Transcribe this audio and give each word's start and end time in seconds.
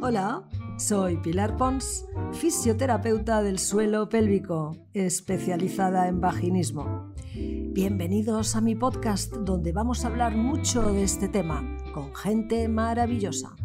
Hola, 0.00 0.48
soy 0.78 1.16
Pilar 1.16 1.56
Pons, 1.56 2.06
fisioterapeuta 2.32 3.42
del 3.42 3.58
suelo 3.58 4.08
pélvico, 4.08 4.76
especializada 4.94 6.06
en 6.08 6.20
vaginismo. 6.20 7.14
Bienvenidos 7.34 8.54
a 8.54 8.60
mi 8.60 8.74
podcast 8.74 9.32
donde 9.32 9.72
vamos 9.72 10.04
a 10.04 10.08
hablar 10.08 10.36
mucho 10.36 10.92
de 10.92 11.02
este 11.02 11.28
tema 11.28 11.76
con 11.92 12.14
gente 12.14 12.68
maravillosa. 12.68 13.56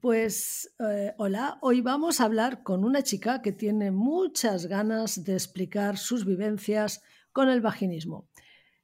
Pues 0.00 0.74
eh, 0.80 1.14
hola, 1.16 1.58
hoy 1.62 1.80
vamos 1.80 2.20
a 2.20 2.24
hablar 2.24 2.62
con 2.62 2.84
una 2.84 3.02
chica 3.02 3.40
que 3.40 3.52
tiene 3.52 3.90
muchas 3.92 4.66
ganas 4.66 5.24
de 5.24 5.34
explicar 5.34 5.96
sus 5.96 6.26
vivencias 6.26 7.02
con 7.32 7.48
el 7.48 7.60
vaginismo. 7.60 8.28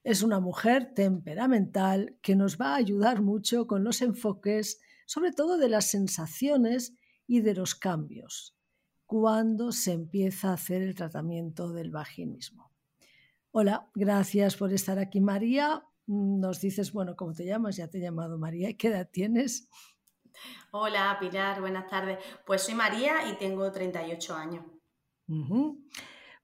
Es 0.08 0.22
una 0.22 0.40
mujer 0.40 0.94
temperamental 0.94 2.16
que 2.22 2.34
nos 2.34 2.56
va 2.56 2.72
a 2.72 2.76
ayudar 2.76 3.20
mucho 3.20 3.66
con 3.66 3.84
los 3.84 4.00
enfoques, 4.00 4.80
sobre 5.04 5.32
todo 5.32 5.58
de 5.58 5.68
las 5.68 5.90
sensaciones 5.90 6.96
y 7.26 7.42
de 7.42 7.54
los 7.54 7.74
cambios, 7.74 8.56
cuando 9.04 9.70
se 9.70 9.92
empieza 9.92 10.48
a 10.48 10.54
hacer 10.54 10.80
el 10.80 10.94
tratamiento 10.94 11.74
del 11.74 11.90
vaginismo. 11.90 12.72
Hola, 13.50 13.90
gracias 13.94 14.56
por 14.56 14.72
estar 14.72 14.98
aquí, 14.98 15.20
María. 15.20 15.84
Nos 16.06 16.62
dices, 16.62 16.90
bueno, 16.90 17.14
¿cómo 17.14 17.34
te 17.34 17.44
llamas? 17.44 17.76
Ya 17.76 17.88
te 17.88 17.98
he 17.98 18.00
llamado 18.00 18.38
María. 18.38 18.74
¿Qué 18.78 18.88
edad 18.88 19.10
tienes? 19.12 19.68
Hola, 20.70 21.18
Pilar, 21.20 21.60
buenas 21.60 21.86
tardes. 21.86 22.18
Pues 22.46 22.62
soy 22.62 22.74
María 22.74 23.30
y 23.30 23.36
tengo 23.36 23.70
38 23.70 24.34
años. 24.34 24.64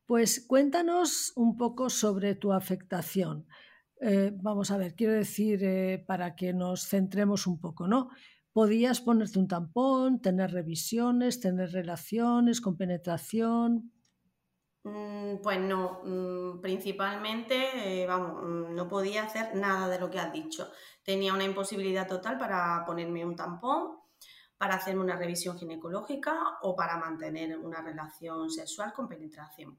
Pues 0.07 0.45
cuéntanos 0.47 1.33
un 1.35 1.57
poco 1.57 1.89
sobre 1.89 2.35
tu 2.35 2.53
afectación. 2.53 3.47
Eh, 4.03 4.33
vamos 4.35 4.71
a 4.71 4.77
ver, 4.77 4.95
quiero 4.95 5.15
decir, 5.15 5.65
eh, 5.65 6.05
para 6.07 6.35
que 6.35 6.53
nos 6.53 6.87
centremos 6.87 7.47
un 7.47 7.59
poco, 7.59 7.89
¿no? 7.89 8.11
¿Podías 8.53 9.01
ponerte 9.01 9.39
un 9.39 9.49
tampón, 9.49 10.21
tener 10.21 10.53
revisiones, 10.53 11.41
tener 11.41 11.73
relaciones 11.73 12.61
con 12.61 12.77
penetración? 12.77 13.93
Mm, 14.85 15.41
pues 15.43 15.59
no, 15.59 16.03
mm, 16.05 16.61
principalmente, 16.61 18.03
eh, 18.03 18.07
vamos, 18.07 18.43
mm, 18.43 18.75
no 18.75 18.87
podía 18.87 19.25
hacer 19.25 19.57
nada 19.57 19.89
de 19.89 19.99
lo 19.99 20.11
que 20.11 20.19
has 20.21 20.33
dicho. 20.33 20.71
Tenía 21.03 21.33
una 21.33 21.45
imposibilidad 21.45 22.07
total 22.07 22.37
para 22.37 22.85
ponerme 22.85 23.25
un 23.25 23.37
tampón, 23.37 24.01
para 24.59 24.75
hacerme 24.75 25.03
una 25.03 25.17
revisión 25.17 25.59
ginecológica 25.59 26.59
o 26.61 26.77
para 26.77 26.99
mantener 26.99 27.59
una 27.59 27.81
relación 27.81 28.51
sexual 28.51 28.93
con 28.93 29.09
penetración. 29.09 29.79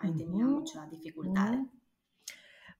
Ahí 0.00 0.14
tenía 0.14 0.44
muchas 0.44 0.90
dificultades. 0.90 1.60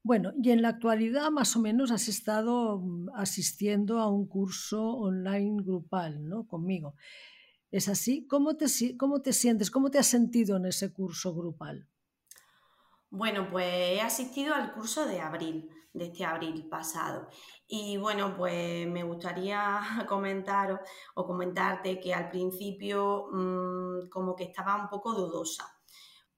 Bueno, 0.02 0.32
y 0.42 0.50
en 0.50 0.62
la 0.62 0.68
actualidad 0.68 1.30
más 1.30 1.56
o 1.56 1.60
menos 1.60 1.90
has 1.90 2.08
estado 2.08 2.82
asistiendo 3.14 3.98
a 3.98 4.08
un 4.08 4.26
curso 4.26 4.92
online 4.92 5.62
grupal, 5.62 6.26
¿no? 6.28 6.46
Conmigo. 6.46 6.94
¿Es 7.70 7.88
así? 7.88 8.26
¿Cómo 8.26 8.56
te, 8.56 8.66
cómo 8.96 9.20
te 9.20 9.32
sientes? 9.32 9.70
¿Cómo 9.70 9.90
te 9.90 9.98
has 9.98 10.06
sentido 10.06 10.56
en 10.56 10.66
ese 10.66 10.92
curso 10.92 11.34
grupal? 11.34 11.86
Bueno, 13.10 13.48
pues 13.50 13.66
he 13.66 14.00
asistido 14.00 14.54
al 14.54 14.72
curso 14.72 15.06
de 15.06 15.20
abril, 15.20 15.68
de 15.92 16.06
este 16.06 16.24
abril 16.24 16.68
pasado. 16.68 17.28
Y 17.66 17.96
bueno, 17.98 18.34
pues 18.36 18.86
me 18.86 19.02
gustaría 19.02 19.80
comentar 20.08 20.82
o 21.14 21.26
comentarte 21.26 22.00
que 22.00 22.14
al 22.14 22.30
principio 22.30 23.28
mm, 23.32 24.08
como 24.08 24.34
que 24.34 24.44
estaba 24.44 24.76
un 24.76 24.88
poco 24.88 25.12
dudosa. 25.12 25.77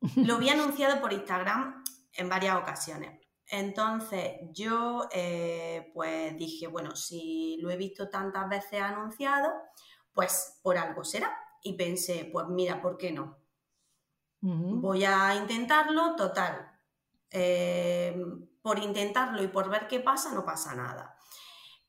Lo 0.17 0.37
había 0.37 0.53
anunciado 0.53 1.01
por 1.01 1.13
Instagram 1.13 1.83
en 2.15 2.29
varias 2.29 2.57
ocasiones. 2.57 3.21
Entonces 3.47 4.37
yo 4.53 5.09
eh, 5.13 5.91
pues 5.93 6.37
dije, 6.37 6.69
bueno, 6.69 6.95
si 6.95 7.59
lo 7.61 7.71
he 7.71 7.77
visto 7.77 8.09
tantas 8.09 8.49
veces 8.49 8.81
anunciado, 8.81 9.51
pues 10.13 10.61
por 10.63 10.79
algo 10.79 11.03
será. 11.03 11.37
Y 11.63 11.77
pensé, 11.77 12.31
pues 12.33 12.47
mira, 12.49 12.81
¿por 12.81 12.97
qué 12.97 13.13
no? 13.13 13.39
Voy 14.43 15.05
a 15.05 15.35
intentarlo, 15.35 16.17
total. 16.17 16.71
Eh, 17.31 18.17
por 18.63 18.79
intentarlo 18.79 19.43
y 19.43 19.49
por 19.49 19.69
ver 19.69 19.87
qué 19.87 20.01
pasa, 20.01 20.33
no 20.33 20.45
pasa 20.45 20.75
nada. 20.75 21.17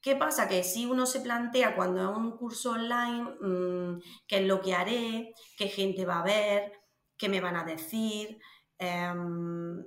¿Qué 0.02 0.16
pasa? 0.16 0.48
Que 0.48 0.64
si 0.64 0.86
uno 0.86 1.06
se 1.06 1.22
plantea 1.22 1.76
cuando 1.76 2.12
es 2.12 2.18
un 2.18 2.36
curso 2.38 2.72
online, 2.72 3.24
mm, 3.40 4.02
qué 4.28 4.38
es 4.40 4.48
lo 4.48 4.60
que 4.60 4.74
haré, 4.74 5.34
qué 5.58 5.68
gente 5.68 6.06
va 6.06 6.20
a 6.20 6.24
ver, 6.24 6.81
qué 7.22 7.30
me 7.30 7.40
van 7.40 7.56
a 7.56 7.64
decir, 7.64 8.40
em, 8.80 9.78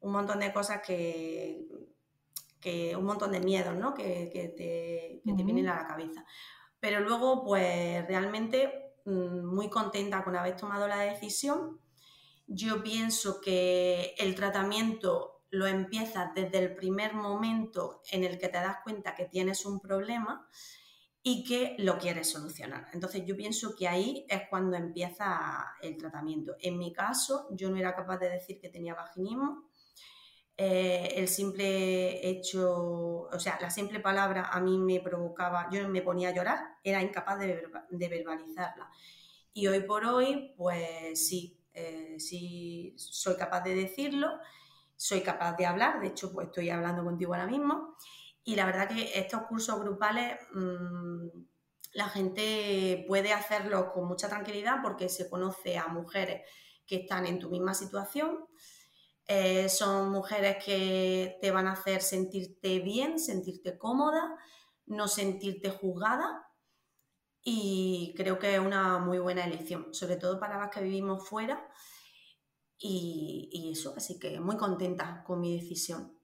un 0.00 0.12
montón 0.12 0.38
de 0.38 0.52
cosas 0.52 0.80
que, 0.86 1.66
que 2.60 2.94
un 2.94 3.04
montón 3.04 3.32
de 3.32 3.40
miedos, 3.40 3.74
¿no? 3.74 3.94
Que, 3.94 4.30
te, 4.32 5.20
que 5.24 5.32
te 5.36 5.42
vienen 5.42 5.68
a 5.68 5.82
la 5.82 5.88
cabeza. 5.88 6.24
Pero 6.78 7.00
luego, 7.00 7.42
pues 7.44 8.06
realmente 8.06 8.94
mm, 9.06 9.44
muy 9.44 9.68
contenta 9.68 10.22
con 10.22 10.36
haber 10.36 10.54
tomado 10.54 10.86
la 10.86 11.00
decisión. 11.00 11.80
Yo 12.46 12.80
pienso 12.84 13.40
que 13.40 14.14
el 14.16 14.36
tratamiento 14.36 15.42
lo 15.50 15.66
empiezas 15.66 16.32
desde 16.32 16.58
el 16.58 16.76
primer 16.76 17.14
momento 17.14 18.02
en 18.12 18.22
el 18.22 18.38
que 18.38 18.46
te 18.46 18.58
das 18.58 18.76
cuenta 18.84 19.16
que 19.16 19.24
tienes 19.24 19.66
un 19.66 19.80
problema 19.80 20.48
y 21.22 21.44
que 21.44 21.74
lo 21.78 21.98
quieres 21.98 22.30
solucionar. 22.30 22.88
Entonces 22.92 23.24
yo 23.26 23.36
pienso 23.36 23.74
que 23.76 23.88
ahí 23.88 24.26
es 24.28 24.42
cuando 24.48 24.76
empieza 24.76 25.74
el 25.82 25.96
tratamiento. 25.96 26.56
En 26.60 26.78
mi 26.78 26.92
caso, 26.92 27.48
yo 27.50 27.70
no 27.70 27.76
era 27.76 27.94
capaz 27.94 28.18
de 28.18 28.30
decir 28.30 28.60
que 28.60 28.68
tenía 28.68 28.94
vaginismo, 28.94 29.68
eh, 30.60 31.12
el 31.14 31.28
simple 31.28 32.28
hecho, 32.28 33.28
o 33.30 33.38
sea, 33.38 33.58
la 33.60 33.70
simple 33.70 34.00
palabra 34.00 34.48
a 34.52 34.60
mí 34.60 34.76
me 34.76 34.98
provocaba, 34.98 35.68
yo 35.70 35.88
me 35.88 36.02
ponía 36.02 36.30
a 36.30 36.34
llorar, 36.34 36.58
era 36.82 37.00
incapaz 37.00 37.38
de, 37.38 37.62
verbalizarla. 37.90 38.90
Y 39.52 39.68
hoy 39.68 39.80
por 39.82 40.04
hoy, 40.04 40.52
pues 40.56 41.28
sí, 41.28 41.60
eh, 41.72 42.16
sí 42.18 42.92
soy 42.96 43.36
capaz 43.36 43.60
de 43.60 43.76
decirlo, 43.76 44.40
soy 44.96 45.20
capaz 45.20 45.56
de 45.56 45.66
hablar, 45.66 46.00
de 46.00 46.08
hecho, 46.08 46.32
pues 46.32 46.48
estoy 46.48 46.70
hablando 46.70 47.04
contigo 47.04 47.34
ahora 47.34 47.46
mismo. 47.46 47.94
Y 48.48 48.56
la 48.56 48.64
verdad 48.64 48.88
que 48.88 49.18
estos 49.18 49.42
cursos 49.42 49.78
grupales, 49.78 50.38
mm, 50.54 51.28
la 51.92 52.08
gente 52.08 53.04
puede 53.06 53.32
hacerlos 53.32 53.92
con 53.92 54.08
mucha 54.08 54.28
tranquilidad 54.28 54.76
porque 54.82 55.08
se 55.08 55.28
conoce 55.28 55.76
a 55.76 55.88
mujeres 55.88 56.42
que 56.86 56.96
están 56.96 57.26
en 57.26 57.38
tu 57.38 57.50
misma 57.50 57.74
situación 57.74 58.46
eh, 59.30 59.68
son 59.68 60.10
mujeres 60.10 60.64
que 60.64 61.36
te 61.42 61.50
van 61.50 61.66
a 61.66 61.72
hacer 61.72 62.00
sentirte 62.00 62.78
bien, 62.78 63.18
sentirte 63.18 63.76
cómoda, 63.76 64.34
no 64.86 65.06
sentirte 65.06 65.68
juzgada 65.68 66.50
y 67.42 68.14
creo 68.16 68.38
que 68.38 68.54
es 68.54 68.60
una 68.60 68.98
muy 68.98 69.18
buena 69.18 69.44
elección, 69.44 69.92
sobre 69.92 70.16
todo 70.16 70.40
para 70.40 70.58
las 70.58 70.70
que 70.70 70.82
vivimos 70.82 71.28
fuera 71.28 71.62
y, 72.78 73.70
eso, 73.70 73.92
así 73.98 74.18
que 74.18 74.40
muy 74.40 74.56
contenta 74.56 75.22
con 75.26 75.40
mi 75.40 75.60
decisión. 75.60 76.17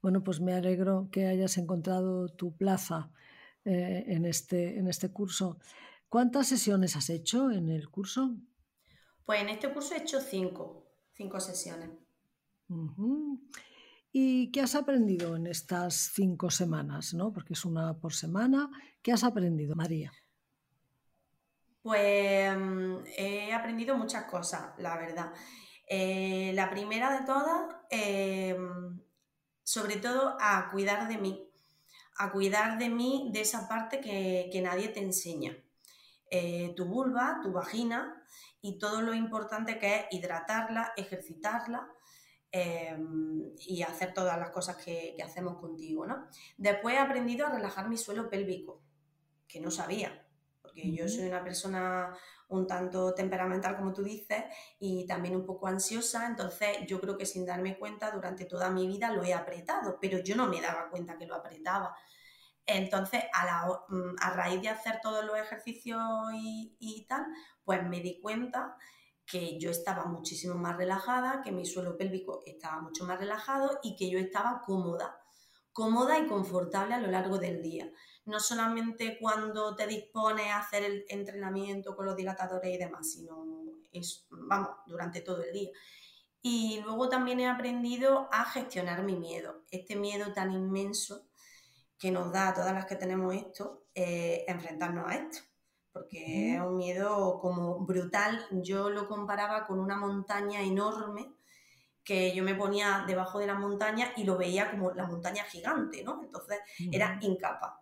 Bueno, 0.00 0.22
pues 0.22 0.40
me 0.40 0.54
alegro 0.54 1.08
que 1.10 1.26
hayas 1.26 1.58
encontrado 1.58 2.28
tu 2.28 2.56
plaza 2.56 3.10
eh, 3.64 4.04
en, 4.06 4.24
este, 4.24 4.78
en 4.78 4.88
este 4.88 5.10
curso. 5.10 5.58
¿Cuántas 6.08 6.46
sesiones 6.46 6.94
has 6.96 7.10
hecho 7.10 7.50
en 7.50 7.68
el 7.68 7.90
curso? 7.90 8.36
Pues 9.24 9.40
en 9.40 9.48
este 9.48 9.72
curso 9.72 9.94
he 9.94 9.98
hecho 9.98 10.20
cinco 10.20 10.82
cinco 11.12 11.40
sesiones. 11.40 11.90
¿Y 14.12 14.50
qué 14.50 14.60
has 14.60 14.74
aprendido 14.74 15.36
en 15.36 15.46
estas 15.46 15.94
cinco 16.14 16.50
semanas? 16.50 17.14
¿no? 17.14 17.32
Porque 17.32 17.52
es 17.52 17.64
una 17.64 17.94
por 17.94 18.14
semana. 18.14 18.70
¿Qué 19.02 19.12
has 19.12 19.24
aprendido, 19.24 19.76
María? 19.76 20.12
Pues 21.82 22.56
mm, 22.56 22.96
he 23.16 23.52
aprendido 23.52 23.96
muchas 23.96 24.24
cosas, 24.24 24.72
la 24.78 24.96
verdad. 24.96 25.32
Eh, 25.88 26.52
la 26.54 26.70
primera 26.70 27.18
de 27.18 27.26
todas, 27.26 27.76
eh, 27.90 28.21
sobre 29.72 29.96
todo 29.96 30.36
a 30.38 30.68
cuidar 30.70 31.08
de 31.08 31.16
mí, 31.16 31.48
a 32.18 32.30
cuidar 32.30 32.78
de 32.78 32.90
mí 32.90 33.30
de 33.32 33.40
esa 33.40 33.66
parte 33.68 34.02
que, 34.02 34.60
nadie 34.62 34.88
te 34.88 35.00
enseña. 35.00 35.56
Eh, 36.30 36.74
tu 36.76 36.84
vulva, 36.84 37.40
tu 37.42 37.52
vagina 37.52 38.22
y 38.60 38.78
todo 38.78 39.00
lo 39.00 39.14
importante 39.14 39.78
que 39.78 39.96
es 39.96 40.04
hidratarla, 40.10 40.92
ejercitarla, 40.94 41.88
em, 42.50 43.54
y 43.60 43.82
hacer 43.82 44.12
todas 44.12 44.38
las 44.38 44.50
cosas 44.50 44.76
que, 44.76 45.16
hacemos 45.24 45.56
contigo, 45.56 46.04
¿no? 46.06 46.28
Después 46.58 46.94
he 46.94 46.98
aprendido 46.98 47.46
a 47.46 47.52
relajar 47.52 47.88
mi 47.88 47.96
suelo 47.96 48.28
pélvico, 48.28 48.82
que 49.48 49.58
no 49.58 49.70
sabía, 49.70 50.26
porque 50.60 50.92
yo 50.92 51.08
soy 51.08 51.28
una 51.28 51.42
persona 51.42 52.14
un 52.56 52.66
tanto 52.66 53.14
temperamental, 53.14 53.76
como 53.76 53.92
tú 53.92 54.02
dices, 54.02 54.44
y 54.78 55.06
también 55.06 55.36
un 55.36 55.46
poco 55.46 55.66
ansiosa, 55.66 56.26
entonces 56.26 56.78
yo 56.86 57.00
creo 57.00 57.16
que 57.16 57.26
sin 57.26 57.46
darme 57.46 57.78
cuenta 57.78 58.10
durante 58.10 58.44
toda 58.44 58.70
mi 58.70 58.86
vida 58.86 59.12
lo 59.12 59.24
he 59.24 59.34
apretado, 59.34 59.98
pero 60.00 60.18
yo 60.18 60.36
no 60.36 60.46
me 60.46 60.60
daba 60.60 60.88
cuenta 60.90 61.18
que 61.18 61.26
lo 61.26 61.34
apretaba. 61.34 61.96
Entonces, 62.66 63.24
a, 63.34 63.66
mm, 63.88 64.16
raíz 64.34 64.62
de 64.62 64.68
hacer 64.68 65.00
todos 65.02 65.24
los 65.24 65.36
ejercicios 65.36 66.00
y, 66.34 67.06
tal, 67.08 67.26
pues 67.64 67.82
me 67.84 68.00
di 68.00 68.20
cuenta 68.20 68.76
que 69.26 69.58
yo 69.58 69.70
estaba 69.70 70.04
muchísimo 70.06 70.54
más 70.54 70.76
relajada, 70.76 71.42
que 71.42 71.52
mi 71.52 71.66
suelo 71.66 71.96
pélvico 71.96 72.40
estaba 72.46 72.80
mucho 72.80 73.04
más 73.04 73.18
relajado 73.18 73.78
y 73.82 73.96
que 73.96 74.10
yo 74.10 74.18
estaba 74.18 74.62
cómoda, 74.62 75.18
cómoda 75.72 76.18
y 76.18 76.26
confortable 76.26 76.94
a 76.94 77.00
lo 77.00 77.08
largo 77.08 77.38
del 77.38 77.62
día 77.62 77.90
no 78.24 78.38
solamente 78.38 79.18
cuando 79.20 79.74
te 79.74 79.86
dispones 79.86 80.46
a 80.46 80.58
hacer 80.58 80.84
el 80.84 81.04
entrenamiento 81.08 81.96
con 81.96 82.06
los 82.06 82.16
dilatadores 82.16 82.72
y 82.72 82.78
demás, 82.78 83.12
sino 83.12 83.44
es, 83.92 84.26
vamos, 84.30 84.70
durante 84.86 85.20
todo 85.20 85.42
el 85.42 85.52
día. 85.52 85.70
Y 86.40 86.80
luego 86.84 87.08
también 87.08 87.40
he 87.40 87.48
aprendido 87.48 88.28
a 88.32 88.44
gestionar 88.44 89.02
mi 89.02 89.16
miedo, 89.16 89.62
este 89.70 89.96
miedo 89.96 90.32
tan 90.32 90.52
inmenso 90.52 91.28
que 91.98 92.10
nos 92.10 92.32
da 92.32 92.48
a 92.48 92.54
todas 92.54 92.74
las 92.74 92.86
que 92.86 92.96
tenemos 92.96 93.34
esto, 93.34 93.86
eh, 93.94 94.44
enfrentarnos 94.48 95.08
a 95.08 95.14
esto, 95.14 95.38
porque 95.92 96.54
es 96.54 96.60
un 96.60 96.76
miedo 96.76 97.38
como 97.40 97.78
brutal. 97.80 98.44
Yo 98.50 98.90
lo 98.90 99.06
comparaba 99.06 99.66
con 99.66 99.78
una 99.78 99.96
montaña 99.96 100.62
enorme 100.62 101.32
que 102.02 102.34
yo 102.34 102.42
me 102.42 102.56
ponía 102.56 103.04
debajo 103.06 103.38
de 103.38 103.46
la 103.46 103.54
montaña 103.54 104.12
y 104.16 104.24
lo 104.24 104.36
veía 104.36 104.72
como 104.72 104.90
la 104.92 105.06
montaña 105.06 105.44
gigante, 105.44 106.02
¿no? 106.02 106.20
Entonces 106.24 106.58
era 106.90 107.18
incapaz 107.22 107.81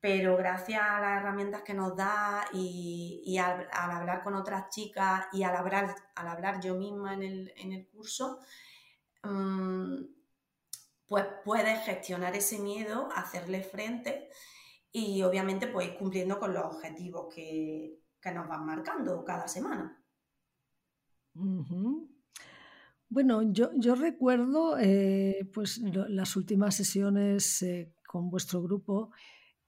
pero 0.00 0.36
gracias 0.36 0.80
a 0.80 1.00
las 1.00 1.20
herramientas 1.20 1.62
que 1.62 1.74
nos 1.74 1.96
da 1.96 2.44
y, 2.52 3.36
al, 3.38 3.68
hablar 3.72 4.22
con 4.22 4.34
otras 4.34 4.70
chicas 4.70 5.26
y 5.32 5.42
al 5.42 5.56
hablar, 5.56 5.94
al 6.14 6.28
hablar 6.28 6.60
yo 6.60 6.76
misma 6.76 7.14
en 7.14 7.22
el, 7.22 7.88
curso, 7.88 8.38
mm, 9.24 10.04
pues 11.06 11.24
puedes 11.44 11.84
gestionar 11.84 12.36
ese 12.36 12.58
miedo, 12.58 13.08
hacerle 13.14 13.62
frente 13.62 14.28
y 14.92 15.22
obviamente 15.22 15.66
pues 15.66 15.90
cumpliendo 15.90 16.38
con 16.38 16.54
los 16.54 16.64
objetivos 16.64 17.34
que, 17.34 17.94
nos 18.34 18.46
van 18.46 18.66
marcando 18.66 19.24
cada 19.24 19.48
semana. 19.48 20.04
Bueno, 23.08 23.40
yo, 23.40 23.70
yo 23.74 23.94
recuerdo 23.94 24.76
eh, 24.78 25.48
pues 25.54 25.78
las 25.78 26.36
últimas 26.36 26.76
sesiones 26.76 27.62
eh, 27.62 27.94
con 28.06 28.28
vuestro 28.28 28.60
grupo 28.62 29.12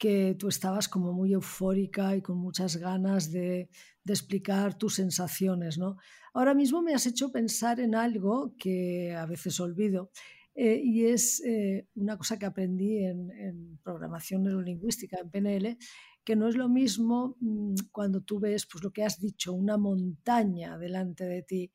que 0.01 0.35
tú 0.39 0.49
estabas 0.49 0.89
como 0.89 1.13
muy 1.13 1.35
eufórica 1.35 2.17
y 2.17 2.23
con 2.23 2.39
muchas 2.39 2.79
ganas 2.79 3.31
de, 3.31 3.69
explicar 4.07 4.77
tus 4.77 4.95
sensaciones, 4.95 5.79
¿no? 5.79 5.97
Ahora 6.35 6.53
mismo 6.53 6.83
me 6.83 6.95
has 6.95 7.07
hecho 7.07 7.31
pensar 7.31 7.79
en 7.79 7.95
algo 7.95 8.57
que 8.59 9.15
a 9.15 9.25
veces 9.27 9.61
olvido 9.61 10.11
eh, 10.57 10.81
y 10.83 11.05
es 11.05 11.41
eh, 11.45 11.87
una 11.95 12.17
cosa 12.17 12.37
que 12.39 12.47
aprendí 12.47 13.05
en, 13.05 13.79
programación 13.85 14.43
neurolingüística, 14.43 15.19
en 15.21 15.31
PNL, 15.31 15.77
que 16.25 16.35
no 16.35 16.49
es 16.49 16.57
lo 16.57 16.69
mismo 16.69 17.37
mm, 17.41 17.75
cuando 17.93 18.23
tú 18.23 18.41
ves, 18.41 18.67
pues 18.67 18.83
lo 18.83 18.91
que 18.91 19.05
has 19.05 19.21
dicho, 19.21 19.53
una 19.53 19.77
montaña 19.77 20.77
delante 20.77 21.25
de 21.25 21.43
ti, 21.43 21.71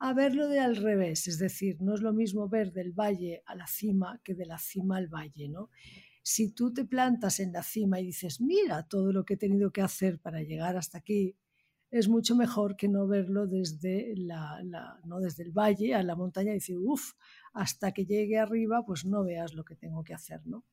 a 0.00 0.12
verlo 0.12 0.48
de 0.48 0.58
al 0.60 0.76
revés, 0.76 1.28
es 1.28 1.38
decir, 1.38 1.76
no 1.80 1.94
es 1.94 2.00
lo 2.00 2.12
mismo 2.12 2.48
ver 2.48 2.72
del 2.72 2.92
valle 2.92 3.42
a 3.46 3.54
la 3.54 3.66
cima 3.66 4.20
que 4.24 4.34
de 4.34 4.46
la 4.46 4.58
cima 4.58 4.96
al 4.96 5.08
valle, 5.08 5.48
¿no? 5.48 5.70
Si 6.28 6.50
tú 6.50 6.72
te 6.72 6.84
plantas 6.84 7.38
en 7.38 7.52
la 7.52 7.62
cima 7.62 8.00
y 8.00 8.06
dices, 8.06 8.40
mira 8.40 8.82
todo 8.88 9.12
lo 9.12 9.24
que 9.24 9.34
he 9.34 9.36
tenido 9.36 9.70
que 9.70 9.80
hacer 9.80 10.18
para 10.18 10.42
llegar 10.42 10.76
hasta 10.76 10.98
aquí, 10.98 11.36
es 11.88 12.08
mucho 12.08 12.34
mejor 12.34 12.76
que 12.76 12.88
no 12.88 13.06
verlo 13.06 13.46
desde, 13.46 14.12
la, 14.16 14.60
no 15.04 15.20
desde 15.20 15.44
el 15.44 15.52
valle 15.52 15.94
a 15.94 16.02
la 16.02 16.16
montaña 16.16 16.50
y 16.50 16.54
decir, 16.54 16.78
uff, 16.78 17.12
hasta 17.52 17.92
que 17.92 18.06
llegue 18.06 18.40
arriba, 18.40 18.84
pues 18.84 19.04
no 19.04 19.22
veas 19.22 19.54
lo 19.54 19.62
que 19.64 19.76
tengo 19.76 20.02
que 20.02 20.14
hacer, 20.14 20.44
¿no? 20.46 20.64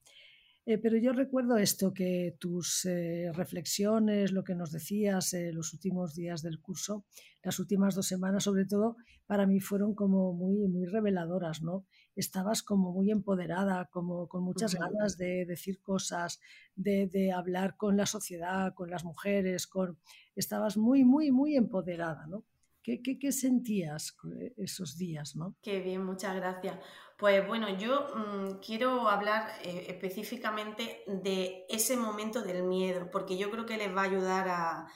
Eh, 0.65 0.79
pero 0.79 0.97
yo 0.97 1.13
recuerdo 1.13 1.57
esto, 1.57 1.94
que 1.94 2.35
tus 2.39 2.85
eh, 2.85 3.29
reflexiones, 3.33 4.31
lo 4.31 4.44
que 4.44 4.55
nos 4.55 4.71
decías 4.71 5.33
eh, 5.33 5.51
los 5.53 5.71
últimos 5.73 6.15
días 6.15 6.41
del 6.41 6.61
curso, 6.61 7.05
las 7.44 7.59
últimas 7.59 7.94
dos 7.94 8.07
semanas 8.07 8.45
sobre 8.45 8.65
todo, 8.65 8.95
para 9.27 9.45
mí 9.45 9.59
fueron 9.59 9.94
como 9.94 10.33
muy, 10.33 10.67
muy 10.67 10.85
reveladoras, 10.85 11.61
¿no? 11.61 11.85
Estabas 12.15 12.63
como 12.63 12.92
muy 12.92 13.12
empoderada, 13.12 13.89
como 13.92 14.27
con 14.27 14.44
muchas 14.44 14.75
ganas 14.75 15.18
de 15.18 15.45
decir 15.45 15.81
cosas, 15.81 16.39
de, 16.75 17.07
de, 17.07 17.31
hablar 17.31 17.75
con 17.77 17.98
la 17.98 18.06
sociedad, 18.06 18.74
con 18.74 18.89
las 18.89 19.04
mujeres, 19.04 19.68
con... 19.68 19.98
estabas 20.36 20.77
muy, 20.77 21.04
muy, 21.04 21.31
muy 21.31 21.56
empoderada, 21.56 22.27
¿no? 22.27 22.44
¿Qué, 22.83 23.01
qué, 23.01 23.18
qué 23.18 23.31
sentías 23.31 24.18
esos 24.57 24.98
días, 24.98 25.38
no? 25.38 25.56
Qué 25.62 25.80
bien, 25.80 26.04
muchas 26.04 26.36
gracias. 26.36 26.77
Pues 27.18 27.48
bueno, 27.48 27.69
yo 27.77 28.10
mm, 28.13 28.60
quiero 28.60 29.07
hablar 29.07 29.50
eh, 29.63 29.86
específicamente 29.88 31.04
de 31.07 31.65
ese 31.69 31.95
momento 31.95 32.42
del 32.42 32.63
miedo, 32.63 33.10
porque 33.10 33.38
yo 33.38 33.50
creo 33.50 33.65
que 33.65 33.77
les 33.77 33.95
va 33.95 34.01
a 34.01 34.06
ayudar 34.06 34.50
a, 34.50 34.88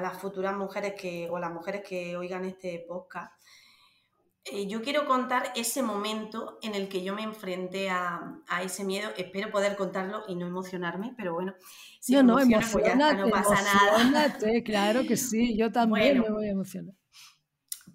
las 0.00 0.18
futuras 0.18 0.56
mujeres 0.56 0.94
que, 1.00 1.30
o 1.30 1.38
las 1.38 1.52
mujeres 1.52 1.82
que 1.88 2.16
oigan 2.16 2.44
este 2.44 2.84
podcast. 2.88 3.32
Eh, 4.52 4.66
yo 4.66 4.82
quiero 4.82 5.06
contar 5.06 5.52
ese 5.56 5.82
momento 5.82 6.58
en 6.62 6.74
el 6.74 6.88
que 6.88 7.02
yo 7.02 7.14
me 7.14 7.22
enfrenté 7.22 7.90
a, 7.90 8.40
ese 8.62 8.84
miedo. 8.84 9.10
Espero 9.16 9.50
poder 9.50 9.76
contarlo 9.76 10.24
y 10.28 10.36
no 10.36 10.46
emocionarme, 10.46 11.14
pero 11.16 11.34
bueno, 11.34 11.54
si 12.00 12.14
no, 12.14 12.22
no, 12.22 12.34
pues 12.34 12.48
no 12.48 13.28
pasa 13.30 13.62
nada. 13.62 14.38
Claro 14.64 15.02
que 15.02 15.16
sí, 15.16 15.56
yo 15.56 15.70
también 15.70 16.20
me 16.20 16.30
voy 16.30 16.46
a 16.46 16.52
emocionar. 16.52 16.94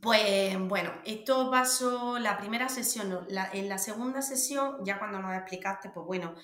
Pues 0.01 0.59
bueno, 0.67 0.91
esto 1.05 1.49
pasó 1.49 2.19
la 2.19 2.37
primera 2.37 2.67
sesión, 2.67 3.25
en 3.53 3.69
la 3.69 3.77
segunda 3.77 4.21
sesión, 4.21 4.77
ya 4.83 4.99
cuando 4.99 5.19
nos 5.19 5.33
explicaste, 5.33 5.91
pues 5.91 6.05
bueno, 6.05 6.35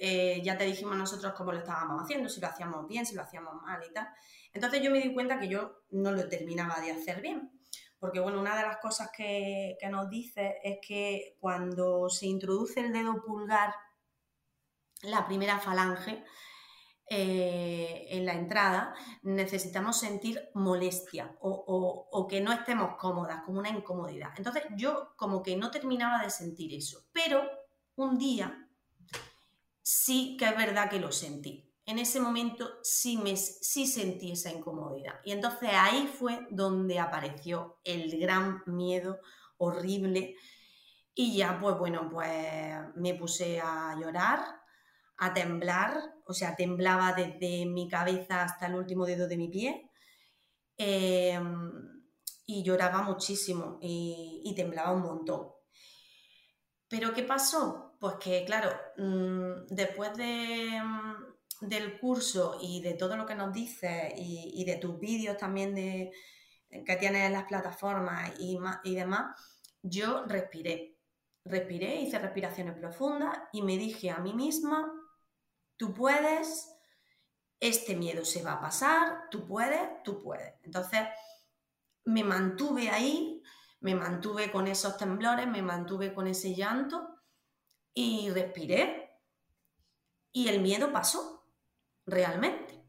eh, 0.00 0.40
ya 0.44 0.56
te 0.56 0.64
dijimos 0.64 0.96
nosotros 0.96 1.32
cómo 1.36 1.50
lo 1.50 1.58
estábamos 1.58 2.00
haciendo, 2.00 2.28
si 2.28 2.40
lo 2.40 2.46
hacíamos 2.46 2.86
bien, 2.86 3.04
si 3.04 3.16
lo 3.16 3.22
hacíamos 3.22 3.54
mal 3.62 3.80
y 3.88 3.92
tal. 3.92 4.06
Entonces 4.52 4.80
yo 4.80 4.92
me 4.92 5.00
di 5.00 5.12
cuenta 5.12 5.40
que 5.40 5.48
yo 5.48 5.82
no 5.90 6.12
lo 6.12 6.28
terminaba 6.28 6.80
de 6.80 6.92
hacer 6.92 7.20
bien. 7.20 7.50
Porque 7.98 8.20
bueno, 8.20 8.40
una 8.40 8.56
de 8.56 8.62
las 8.62 8.78
cosas 8.78 9.10
que, 9.16 9.76
que 9.80 9.88
nos 9.88 10.08
dice 10.08 10.58
es 10.62 10.78
que 10.86 11.36
cuando 11.40 12.08
se 12.08 12.26
introduce 12.26 12.80
el 12.80 12.92
dedo 12.92 13.22
pulgar, 13.24 13.74
la 15.02 15.26
primera 15.26 15.58
falange, 15.58 16.24
eh, 17.10 18.06
en 18.10 18.26
la 18.26 18.34
entrada, 18.34 18.94
necesitamos 19.22 19.98
sentir 19.98 20.50
molestia 20.52 21.34
o, 21.40 22.26
que 22.28 22.42
no 22.42 22.52
estemos 22.52 22.96
cómodas, 22.98 23.44
como 23.46 23.60
una 23.60 23.70
incomodidad. 23.70 24.32
Entonces 24.36 24.64
yo 24.76 25.14
como 25.16 25.42
que 25.42 25.56
no 25.56 25.70
terminaba 25.70 26.22
de 26.22 26.28
sentir 26.28 26.74
eso, 26.74 27.06
pero 27.10 27.48
un 27.96 28.18
día 28.18 28.68
sí 29.80 30.36
que 30.38 30.44
es 30.44 30.56
verdad 30.56 30.90
que 30.90 31.00
lo 31.00 31.10
sentí. 31.10 31.67
En 31.88 31.98
ese 31.98 32.20
momento 32.20 32.68
sí, 32.82 33.16
me, 33.16 33.34
sí 33.34 33.86
sentí 33.86 34.32
esa 34.32 34.52
incomodidad. 34.52 35.20
Y 35.24 35.32
entonces 35.32 35.70
ahí 35.72 36.06
fue 36.06 36.46
donde 36.50 36.98
apareció 36.98 37.80
el 37.82 38.20
gran 38.20 38.62
miedo 38.66 39.20
horrible. 39.56 40.36
Y 41.14 41.38
ya, 41.38 41.58
pues 41.58 41.78
bueno, 41.78 42.06
pues 42.12 42.28
me 42.94 43.14
puse 43.14 43.58
a 43.58 43.96
llorar, 43.98 44.38
a 45.16 45.32
temblar, 45.32 45.98
o 46.26 46.34
sea, 46.34 46.54
temblaba 46.54 47.14
desde 47.14 47.64
mi 47.64 47.88
cabeza 47.88 48.42
hasta 48.42 48.66
el 48.66 48.74
último 48.74 49.06
dedo 49.06 49.26
de 49.26 49.38
mi 49.38 49.48
pie. 49.48 49.90
Em, 50.76 51.72
y 52.44 52.62
lloraba 52.62 53.00
muchísimo 53.00 53.78
y, 53.80 54.52
temblaba 54.54 54.92
un 54.92 55.00
montón. 55.00 55.48
Pero 56.86 57.14
¿qué 57.14 57.22
pasó? 57.22 57.96
Pues 57.98 58.16
que, 58.16 58.44
claro, 58.44 58.70
mm, 58.98 59.68
después 59.74 60.14
de, 60.18 60.82
mm, 60.84 61.27
del 61.60 61.98
curso 61.98 62.58
y 62.60 62.80
de 62.82 62.94
todo 62.94 63.16
lo 63.16 63.26
que 63.26 63.34
nos 63.34 63.52
dices 63.52 64.12
y, 64.16 64.64
de 64.64 64.76
tus 64.76 64.98
vídeos 64.98 65.36
también 65.36 65.74
de, 65.74 66.12
que 66.68 66.96
tienes 66.96 67.26
en 67.26 67.32
las 67.32 67.44
plataformas 67.44 68.32
y, 68.38 68.58
y 68.84 68.94
demás, 68.94 69.40
yo 69.82 70.24
respiré. 70.26 70.96
Respiré, 71.44 72.00
hice 72.02 72.18
respiraciones 72.18 72.74
profundas 72.74 73.38
y 73.52 73.62
me 73.62 73.78
dije 73.78 74.10
a 74.10 74.18
mí 74.18 74.34
misma 74.34 74.92
tú 75.78 75.94
puedes, 75.94 76.74
este 77.58 77.96
miedo 77.96 78.24
se 78.24 78.42
va 78.42 78.54
a 78.54 78.60
pasar, 78.60 79.30
tú 79.30 79.46
puedes, 79.46 80.02
tú 80.04 80.22
puedes. 80.22 80.52
Entonces, 80.62 81.00
me 82.04 82.22
mantuve 82.22 82.90
ahí, 82.90 83.42
me 83.80 83.94
mantuve 83.94 84.50
con 84.50 84.66
esos 84.66 84.96
temblores, 84.98 85.46
me 85.46 85.62
mantuve 85.62 86.12
con 86.12 86.26
ese 86.26 86.54
llanto 86.54 87.08
y 87.94 88.28
respiré 88.30 89.08
y 90.32 90.48
el 90.48 90.60
miedo 90.60 90.92
pasó, 90.92 91.37
realmente. 92.08 92.82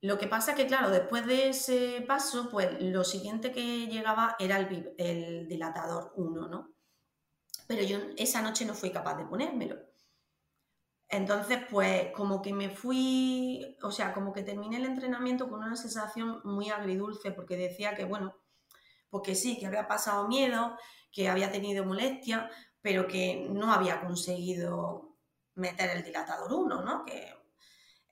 Lo 0.00 0.18
que 0.18 0.26
pasa 0.26 0.54
que, 0.54 0.66
claro, 0.66 0.90
después 0.90 1.26
de 1.26 1.48
ese 1.50 2.04
paso, 2.06 2.48
pues 2.50 2.80
lo 2.80 3.04
siguiente 3.04 3.52
que 3.52 3.86
llegaba 3.86 4.36
era 4.38 4.58
el, 4.58 5.46
dilatador 5.48 6.12
1, 6.16 6.48
¿no? 6.48 6.72
pero 7.68 7.82
yo 7.84 7.98
esa 8.18 8.42
noche 8.42 8.64
no 8.64 8.74
fui 8.74 8.90
capaz 8.90 9.16
de 9.16 9.24
ponérmelo. 9.24 9.76
Entonces, 11.08 11.58
pues 11.70 12.10
como 12.12 12.42
que 12.42 12.52
me 12.52 12.68
fui, 12.68 13.76
o 13.82 13.90
sea, 13.90 14.12
como 14.12 14.32
que 14.32 14.42
terminé 14.42 14.78
el 14.78 14.86
entrenamiento 14.86 15.48
con 15.48 15.62
una 15.62 15.76
sensación 15.76 16.40
muy 16.44 16.70
agridulce, 16.70 17.30
porque 17.32 17.56
decía 17.56 17.94
que, 17.94 18.04
bueno, 18.04 18.34
pues 19.08 19.22
que 19.24 19.34
sí, 19.34 19.58
que 19.58 19.66
había 19.66 19.86
pasado 19.86 20.26
miedo, 20.26 20.76
que 21.12 21.28
había 21.28 21.52
tenido 21.52 21.84
molestia, 21.84 22.50
pero 22.80 23.06
que 23.06 23.46
no 23.50 23.72
había 23.72 24.00
conseguido 24.00 25.16
meter 25.54 25.90
el 25.90 26.02
dilatador 26.02 26.52
1, 26.52 26.82
¿no? 26.82 27.04
Que 27.04 27.41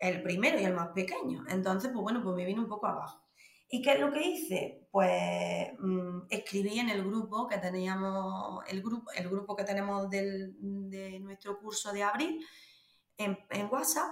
el 0.00 0.22
primero 0.22 0.58
y 0.58 0.64
el 0.64 0.74
más 0.74 0.88
pequeño. 0.88 1.44
Entonces, 1.48 1.90
pues 1.92 2.02
bueno, 2.02 2.22
pues 2.22 2.34
me 2.34 2.44
vine 2.44 2.60
un 2.60 2.68
poco 2.68 2.86
abajo. 2.86 3.22
¿Y 3.68 3.82
qué 3.82 3.92
es 3.92 4.00
lo 4.00 4.12
que 4.12 4.26
hice? 4.26 4.88
Pues 4.90 5.72
mm, 5.78 6.22
escribí 6.28 6.80
en 6.80 6.88
el 6.88 7.04
grupo 7.04 7.46
que 7.46 7.58
teníamos, 7.58 8.64
el 8.66 8.82
grupo, 8.82 9.12
el 9.12 9.28
grupo 9.28 9.54
que 9.54 9.62
tenemos 9.62 10.10
de 10.10 11.20
nuestro 11.20 11.60
curso 11.60 11.92
de 11.92 12.02
abril, 12.02 12.44
en, 13.20 13.68
WhatsApp 13.70 14.10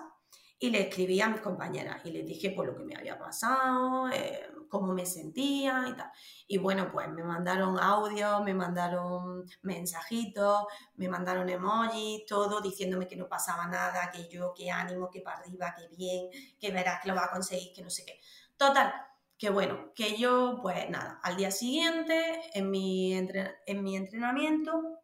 y 0.61 0.71
le 0.71 0.88
escribí 0.88 1.21
a 1.21 1.29
mis 1.29 1.41
compañeras 1.41 2.05
y 2.05 2.11
les 2.11 2.27
dije 2.27 2.50
por 2.50 2.67
lo 2.67 2.77
que 2.77 2.85
me 2.85 2.97
había 2.97 3.19
pasado, 3.19 4.09
eh, 4.11 4.49
cómo 4.69 4.93
me 4.93 5.07
sentía 5.07 5.87
y 5.88 5.97
tal. 5.97 6.11
Y 6.47 6.59
bueno, 6.59 6.91
pues 6.91 7.09
me 7.11 7.23
mandaron 7.23 7.79
audios, 7.79 8.43
me 8.43 8.55
mandaron 8.55 9.45
mensajitos, 9.62 10.67
me 10.97 11.09
mandaron 11.09 11.49
emojis, 11.49 12.27
todo 12.27 12.61
diciéndome 12.61 13.07
que 13.07 13.17
no 13.17 13.29
pasaba 13.29 13.67
nada, 13.67 14.11
que 14.11 14.29
yo, 14.29 14.53
que 14.55 14.71
ánimo, 14.71 15.11
que 15.11 15.21
para 15.21 15.38
arriba, 15.38 15.75
que 15.77 15.88
bien, 15.97 16.29
que 16.59 16.71
verás 16.71 17.00
que 17.03 17.09
lo 17.09 17.15
va 17.15 17.27
a 17.27 17.31
conseguir, 17.31 17.73
que 17.73 17.83
no 17.83 17.91
sé 17.91 18.05
qué. 18.05 18.21
Total, 18.57 18.93
que 19.38 19.50
bueno, 19.50 19.93
que 19.95 20.17
yo, 20.19 20.59
pues 20.61 20.91
nada, 20.91 21.21
al 21.23 21.37
día 21.37 21.53
siguiente, 21.53 22.41
en 22.53 22.71
mi, 22.71 23.15
en 23.15 23.83
mi 23.85 23.97
entrenamiento, 23.97 24.99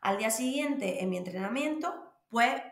al 0.00 0.16
día 0.16 0.30
siguiente, 0.30 1.02
en 1.02 1.10
mi 1.10 1.18
entrenamiento, 1.18 2.14
pues 2.28 2.62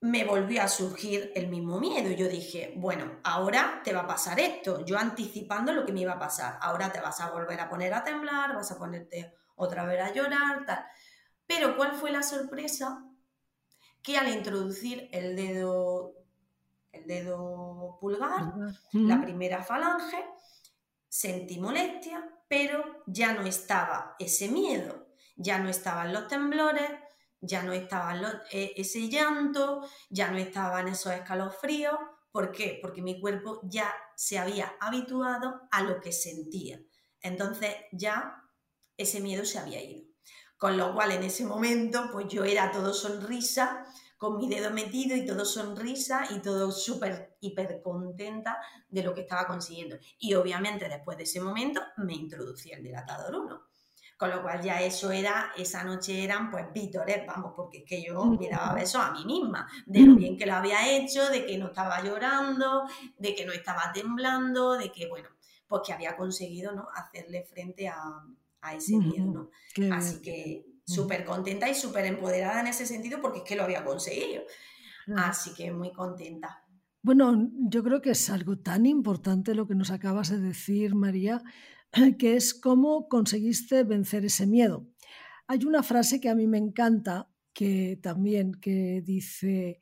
me 0.00 0.24
volvió 0.24 0.62
a 0.62 0.68
surgir 0.68 1.32
el 1.34 1.48
mismo 1.48 1.80
miedo. 1.80 2.10
Yo 2.10 2.28
dije, 2.28 2.74
bueno, 2.76 3.20
ahora 3.24 3.80
te 3.82 3.92
va 3.92 4.00
a 4.00 4.06
pasar 4.06 4.38
esto, 4.38 4.84
yo 4.84 4.98
anticipando 4.98 5.72
lo 5.72 5.86
que 5.86 5.92
me 5.92 6.00
iba 6.00 6.12
a 6.12 6.18
pasar. 6.18 6.58
Ahora 6.60 6.92
te 6.92 7.00
vas 7.00 7.20
a 7.20 7.30
volver 7.30 7.60
a 7.60 7.68
poner 7.68 7.94
a 7.94 8.04
temblar, 8.04 8.54
vas 8.54 8.70
a 8.70 8.78
ponerte 8.78 9.34
otra 9.56 9.84
vez 9.84 10.00
a 10.02 10.12
llorar, 10.12 10.64
tal. 10.66 10.84
Pero 11.46 11.76
¿cuál 11.76 11.92
fue 11.92 12.10
la 12.10 12.22
sorpresa? 12.22 13.04
Que 14.02 14.18
al 14.18 14.28
introducir 14.28 15.08
el 15.12 15.34
dedo, 15.34 16.14
el 16.92 17.06
dedo 17.06 17.98
pulgar, 18.00 18.52
la 18.92 19.20
primera 19.20 19.62
falange, 19.62 20.24
sentí 21.08 21.58
molestia, 21.58 22.28
pero 22.48 23.02
ya 23.06 23.32
no 23.32 23.42
estaba 23.42 24.14
ese 24.18 24.48
miedo, 24.48 25.08
ya 25.36 25.58
no 25.58 25.68
estaban 25.68 26.12
los 26.12 26.28
temblores, 26.28 26.90
ya 27.40 27.62
no 27.62 27.72
estaba 27.72 28.14
e, 28.50 28.72
ese 28.76 29.08
llanto, 29.08 29.86
ya 30.10 30.30
no 30.30 30.38
estaban 30.38 30.88
esos 30.88 31.12
escalofríos. 31.12 31.96
¿Por 32.30 32.52
qué? 32.52 32.78
Porque 32.82 33.02
mi 33.02 33.20
cuerpo 33.20 33.60
ya 33.64 33.92
se 34.14 34.38
había 34.38 34.76
habituado 34.80 35.62
a 35.70 35.82
lo 35.82 36.00
que 36.00 36.12
sentía. 36.12 36.80
Entonces 37.20 37.74
ya 37.92 38.42
ese 38.96 39.20
miedo 39.20 39.44
se 39.44 39.58
había 39.58 39.82
ido. 39.82 40.04
Con 40.56 40.76
lo 40.76 40.94
cual 40.94 41.12
en 41.12 41.22
ese 41.22 41.44
momento 41.44 42.08
pues 42.12 42.28
yo 42.28 42.44
era 42.44 42.70
todo 42.72 42.94
sonrisa, 42.94 43.84
con 44.16 44.38
mi 44.38 44.48
dedo 44.48 44.70
metido 44.70 45.14
y 45.14 45.26
todo 45.26 45.44
sonrisa 45.44 46.26
y 46.30 46.40
todo 46.40 46.72
súper, 46.72 47.36
hiper 47.40 47.82
contenta 47.82 48.58
de 48.88 49.02
lo 49.02 49.14
que 49.14 49.22
estaba 49.22 49.46
consiguiendo. 49.46 49.98
Y 50.18 50.34
obviamente 50.34 50.88
después 50.88 51.18
de 51.18 51.24
ese 51.24 51.40
momento 51.40 51.82
me 51.98 52.14
introducí 52.14 52.72
el 52.72 52.82
dilatador 52.82 53.34
1. 53.34 53.62
Con 54.16 54.30
lo 54.30 54.42
cual 54.42 54.62
ya 54.62 54.80
eso 54.80 55.10
era, 55.12 55.52
esa 55.56 55.84
noche 55.84 56.24
eran 56.24 56.50
pues 56.50 56.72
vítores, 56.72 57.26
vamos, 57.26 57.52
porque 57.54 57.78
es 57.78 57.84
que 57.84 58.02
yo 58.02 58.24
me 58.24 58.48
daba 58.48 58.72
besos 58.72 59.02
a 59.02 59.12
mí 59.12 59.24
misma, 59.26 59.68
de 59.84 60.00
lo 60.00 60.14
bien 60.14 60.38
que 60.38 60.46
lo 60.46 60.54
había 60.54 60.96
hecho, 60.96 61.28
de 61.28 61.44
que 61.44 61.58
no 61.58 61.66
estaba 61.66 62.02
llorando, 62.02 62.84
de 63.18 63.34
que 63.34 63.44
no 63.44 63.52
estaba 63.52 63.92
temblando, 63.92 64.78
de 64.78 64.90
que, 64.90 65.06
bueno, 65.08 65.28
pues 65.68 65.82
que 65.84 65.92
había 65.92 66.16
conseguido, 66.16 66.72
¿no? 66.72 66.88
Hacerle 66.94 67.44
frente 67.44 67.88
a, 67.88 68.22
ese 68.74 68.96
miedo, 68.96 69.50
Así 69.92 70.20
que 70.20 70.66
súper 70.84 71.24
contenta 71.24 71.68
y 71.68 71.74
súper 71.74 72.04
empoderada 72.06 72.60
en 72.60 72.66
ese 72.66 72.84
sentido 72.84 73.20
porque 73.20 73.38
es 73.38 73.44
que 73.44 73.54
lo 73.54 73.62
había 73.62 73.84
conseguido. 73.84 74.42
Así 75.16 75.54
que 75.54 75.70
muy 75.70 75.92
contenta. 75.92 76.64
Bueno, 77.02 77.48
yo 77.68 77.84
creo 77.84 78.02
que 78.02 78.10
es 78.10 78.30
algo 78.30 78.58
tan 78.58 78.84
importante 78.86 79.54
lo 79.54 79.68
que 79.68 79.76
nos 79.76 79.92
acabas 79.92 80.30
de 80.30 80.40
decir, 80.40 80.96
María, 80.96 81.40
que 82.18 82.36
es 82.36 82.54
cómo 82.54 83.08
conseguiste 83.08 83.84
vencer 83.84 84.24
ese 84.24 84.46
miedo. 84.46 84.86
Hay 85.46 85.64
una 85.64 85.82
frase 85.82 86.20
que 86.20 86.28
a 86.28 86.34
mí 86.34 86.46
me 86.46 86.58
encanta, 86.58 87.30
que 87.52 87.98
también 88.02 88.52
que 88.54 89.02
dice, 89.04 89.80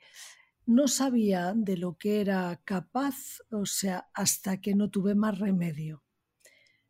no 0.67 0.89
sabía 0.89 1.55
de 1.57 1.77
lo 1.77 1.97
que 1.97 2.21
era 2.21 2.61
capaz, 2.65 3.41
o 3.51 3.67
sea, 3.67 4.09
hasta 4.15 4.61
que 4.61 4.75
no 4.75 4.91
tuve 4.91 5.15
más 5.15 5.39
remedio. 5.39 6.03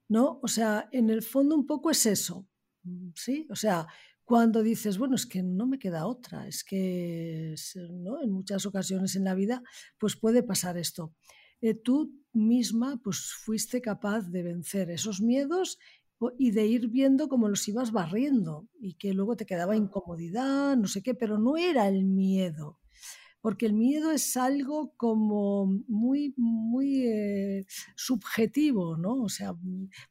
¿No? 0.09 0.39
O 0.43 0.49
sea, 0.49 0.89
en 0.93 1.09
el 1.11 1.23
fondo 1.23 1.55
un 1.55 1.67
poco 1.67 1.91
es 1.91 2.05
eso. 2.07 2.47
¿Sí? 3.15 3.47
O 3.51 3.57
sea, 3.57 3.87
cuando 4.25 4.63
dices, 4.63 4.99
bueno, 4.99 5.15
es 5.17 5.27
que 5.27 5.43
no 5.43 5.67
me 5.67 5.79
queda 5.79 6.07
otra, 6.07 6.47
es 6.47 6.65
que 6.65 7.55
¿no? 7.91 8.23
en 8.23 8.31
muchas 8.31 8.65
ocasiones 8.67 9.17
en 9.17 9.25
la 9.25 9.35
vida 9.35 9.63
pues 9.99 10.17
puede 10.17 10.43
pasar 10.43 10.79
esto. 10.79 11.15
Eh, 11.65 11.73
tú 11.73 12.13
misma 12.35 13.01
pues 13.03 13.33
fuiste 13.33 13.81
capaz 13.81 14.29
de 14.29 14.43
vencer 14.43 14.91
esos 14.91 15.23
miedos 15.23 15.79
y 16.39 16.51
de 16.51 16.67
ir 16.67 16.89
viendo 16.89 17.27
cómo 17.27 17.49
los 17.49 17.67
ibas 17.69 17.91
barriendo 17.91 18.69
y 18.79 18.95
que 18.95 19.15
luego 19.15 19.35
te 19.35 19.47
quedaba 19.47 19.75
incomodidad, 19.75 20.77
no 20.77 20.87
sé 20.89 21.03
qué, 21.03 21.15
pero 21.15 21.39
no 21.39 21.57
era 21.57 21.89
el 21.89 22.05
miedo, 22.05 22.81
porque 23.41 23.65
el 23.65 23.73
miedo 23.73 24.11
es 24.11 24.37
algo 24.37 24.93
como 24.99 25.65
muy, 25.89 26.35
muy 26.37 27.07
eh, 27.07 27.65
subjetivo, 27.97 28.99
¿no? 28.99 29.23
O 29.23 29.31
sea, 29.31 29.55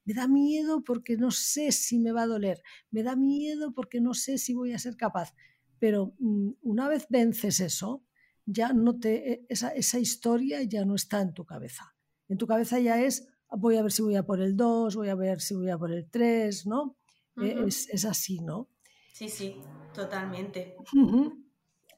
me 0.05 0.13
da 0.15 0.27
miedo 0.27 0.83
porque 0.83 1.17
no 1.17 1.29
sé 1.29 1.71
si 1.71 1.99
me 1.99 2.13
va 2.13 2.23
a 2.23 2.27
doler, 2.27 2.63
me 2.89 3.03
da 3.03 3.15
miedo 3.15 3.75
porque 3.75 4.01
no 4.01 4.15
sé 4.15 4.39
si 4.39 4.55
voy 4.55 4.73
a 4.73 4.79
ser 4.79 4.97
capaz, 4.97 5.35
pero 5.77 6.15
mm, 6.17 6.53
una 6.63 6.87
vez 6.87 7.05
vences 7.09 7.59
eso, 7.59 8.03
ya 8.45 8.73
no 8.73 8.99
te, 8.99 9.33
e, 9.33 9.45
esa, 9.49 9.69
esa 9.69 9.99
historia 9.99 10.61
ya 10.63 10.85
no 10.85 10.95
está 10.95 11.21
en 11.21 11.33
tu 11.33 11.45
cabeza 11.45 11.93
en 12.29 12.37
tu 12.37 12.47
cabeza 12.47 12.79
ya 12.79 13.01
es, 13.01 13.27
voy 13.49 13.77
a 13.77 13.83
ver 13.83 13.91
si 13.91 14.01
voy 14.01 14.15
a 14.15 14.25
por 14.25 14.41
el 14.41 14.55
2, 14.55 14.95
voy 14.95 15.09
a 15.09 15.15
ver 15.15 15.41
si 15.41 15.55
voy 15.55 15.69
a 15.69 15.77
por 15.77 15.91
el 15.91 16.09
3, 16.09 16.65
¿no? 16.65 16.97
E, 17.37 17.65
es, 17.67 18.05
así, 18.05 18.39
¿no? 18.39 18.69
Sí, 19.13 19.29
sí, 19.29 19.61
totalmente. 19.93 20.75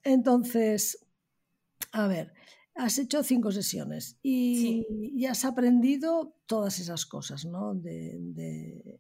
Entonces, 0.04 1.06
a 1.92 2.08
ver, 2.08 2.34
has 2.76 2.98
hecho 3.00 3.24
cinco 3.24 3.52
sesiones 3.52 4.18
y, 4.22 5.26
has 5.26 5.46
aprendido 5.46 6.36
todas 6.46 6.80
esas 6.80 7.06
cosas, 7.06 7.46
¿no? 7.46 7.74
De, 7.74 9.00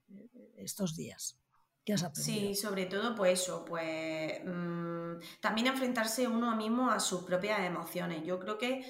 estos 0.57 0.95
días. 0.95 1.37
¿Qué 1.85 1.93
has 1.93 2.03
aprendido? 2.03 2.49
Sí, 2.49 2.55
sobre 2.55 2.87
todo, 2.87 3.15
pues 3.15 3.41
eso, 3.41 3.63
pues 3.63 4.41
mm, 4.43 5.19
también 5.39 5.67
enfrentarse 5.67 6.27
uno 6.27 6.55
mismo 6.55 6.89
a 6.89 6.99
sus 6.99 7.23
propias 7.23 7.61
emociones. 7.61 8.23
Yo 8.25 8.39
creo 8.39 8.57
que 8.57 8.85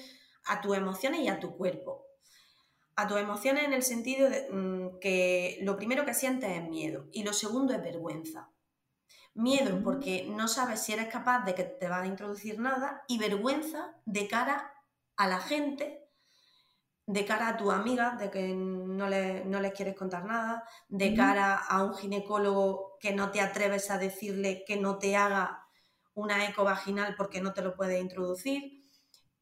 a 0.46 0.60
tus 0.60 0.76
emociones 0.76 1.20
y 1.20 1.28
a 1.28 1.38
tu 1.38 1.56
cuerpo 1.56 2.06
a 2.96 3.06
tus 3.06 3.18
emociones 3.18 3.64
en 3.64 3.74
el 3.74 3.82
sentido 3.82 4.28
de 4.28 4.48
mm, 4.50 4.98
que 5.00 5.58
lo 5.62 5.76
primero 5.76 6.04
que 6.04 6.14
sientes 6.14 6.50
es 6.50 6.68
miedo 6.68 7.08
y 7.12 7.22
lo 7.22 7.32
segundo 7.32 7.74
es 7.74 7.82
vergüenza. 7.82 8.50
Miedo 9.34 9.82
porque 9.84 10.26
no 10.30 10.48
sabes 10.48 10.82
si 10.82 10.94
eres 10.94 11.08
capaz 11.08 11.44
de 11.44 11.54
que 11.54 11.64
te 11.64 11.88
va 11.90 12.00
a 12.00 12.06
introducir 12.06 12.58
nada 12.58 13.04
y 13.06 13.18
vergüenza 13.18 13.94
de 14.06 14.26
cara 14.26 14.72
a 15.16 15.28
la 15.28 15.40
gente, 15.40 16.05
de 17.06 17.24
cara 17.24 17.48
a 17.48 17.56
tu 17.56 17.70
amiga, 17.70 18.16
de 18.16 18.30
que 18.30 18.52
no, 18.52 19.08
le, 19.08 19.44
no 19.44 19.60
les 19.60 19.72
quieres 19.72 19.94
contar 19.94 20.24
nada, 20.24 20.64
de 20.88 21.14
cara 21.14 21.54
a 21.54 21.84
un 21.84 21.94
ginecólogo 21.94 22.98
que 22.98 23.12
no 23.12 23.30
te 23.30 23.40
atreves 23.40 23.90
a 23.90 23.98
decirle 23.98 24.64
que 24.66 24.76
no 24.76 24.98
te 24.98 25.16
haga 25.16 25.66
una 26.14 26.44
eco 26.46 26.64
vaginal 26.64 27.14
porque 27.16 27.40
no 27.40 27.52
te 27.52 27.62
lo 27.62 27.76
puede 27.76 28.00
introducir. 28.00 28.84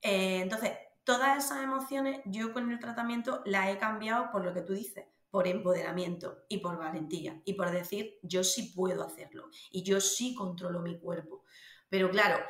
Eh, 0.03 0.41
entonces, 0.43 0.73
todas 1.05 1.43
esas 1.43 1.63
emociones 1.63 2.21
yo 2.27 2.53
con 2.53 2.71
el 2.71 2.79
tratamiento 2.79 3.43
las 3.47 3.69
he 3.69 3.79
cambiado 3.79 4.31
por 4.31 4.45
lo 4.45 4.53
que 4.53 4.61
tú 4.61 4.75
dices, 4.75 5.07
por 5.31 5.49
empoderamiento 5.49 6.45
y 6.49 6.59
por 6.59 6.77
valentía 6.77 7.41
y 7.45 7.55
por 7.55 7.71
decir 7.71 8.19
yo 8.23 8.45
sí 8.45 8.73
puedo 8.77 9.03
hacerlo 9.03 9.49
y 9.71 9.83
yo 9.83 10.01
sí 10.01 10.35
controlo 10.35 10.81
mi 10.81 10.99
cuerpo. 10.99 11.45
Pero 11.89 12.11
claro, 12.11 12.45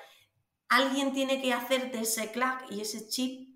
alguien 0.68 1.12
tiene 1.12 1.40
que 1.40 1.52
hacerte 1.52 2.00
ese 2.00 2.33
clack 2.33 2.71
y 2.71 2.80
ese 2.80 3.09
chip 3.09 3.53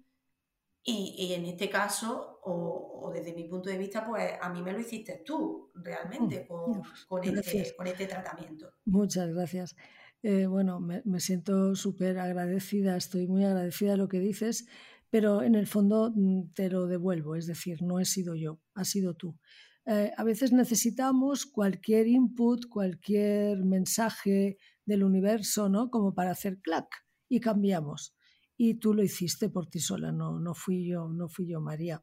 y, 0.84 1.32
en 1.34 1.44
este 1.44 1.68
caso, 1.68 2.40
o, 2.44 3.10
desde 3.12 3.34
mi 3.34 3.44
punto 3.44 3.68
de 3.68 3.76
vista, 3.76 4.06
pues 4.06 4.32
a 4.40 4.48
mí 4.48 4.62
me 4.62 4.72
lo 4.72 4.80
hiciste 4.80 5.22
tú 5.24 5.70
realmente 5.74 6.46
con, 6.46 6.82
este, 7.24 7.74
con 7.76 7.86
este 7.86 8.06
tratamiento. 8.06 8.72
Muchas 8.86 9.28
gracias. 9.28 9.76
Eh, 10.22 10.46
bueno, 10.46 10.80
me, 10.80 11.20
siento 11.20 11.74
súper 11.76 12.18
agradecida, 12.18 12.96
estoy 12.96 13.26
muy 13.26 13.44
agradecida 13.44 13.92
de 13.92 13.96
lo 13.98 14.08
que 14.08 14.18
dices, 14.18 14.66
pero 15.10 15.42
en 15.42 15.54
el 15.54 15.66
fondo 15.66 16.12
mm, 16.14 16.52
te 16.54 16.70
lo 16.70 16.86
devuelvo, 16.86 17.36
es 17.36 17.46
decir, 17.46 17.82
no 17.82 18.00
he 18.00 18.04
sido 18.04 18.34
yo, 18.34 18.60
ha 18.74 18.84
sido 18.84 19.14
tú. 19.14 19.38
eh, 19.86 20.12
a 20.16 20.24
veces 20.24 20.52
necesitamos 20.52 21.46
cualquier 21.46 22.08
input, 22.08 22.66
cualquier 22.68 23.64
mensaje 23.64 24.58
del 24.84 25.04
universo, 25.04 25.68
¿no? 25.68 25.90
Como 25.90 26.14
para 26.14 26.32
hacer 26.32 26.58
clac 26.60 26.88
y 27.28 27.40
cambiamos. 27.40 28.14
Y 28.58 28.74
tú 28.74 28.92
lo 28.92 29.02
hiciste 29.02 29.48
por 29.48 29.66
ti 29.66 29.80
sola, 29.80 30.12
no, 30.12 30.38
no 30.38 30.52
fui 30.52 30.84
yo, 30.84 31.08
no 31.08 31.28
fui 31.30 31.46
yo, 31.46 31.60
María. 31.62 32.02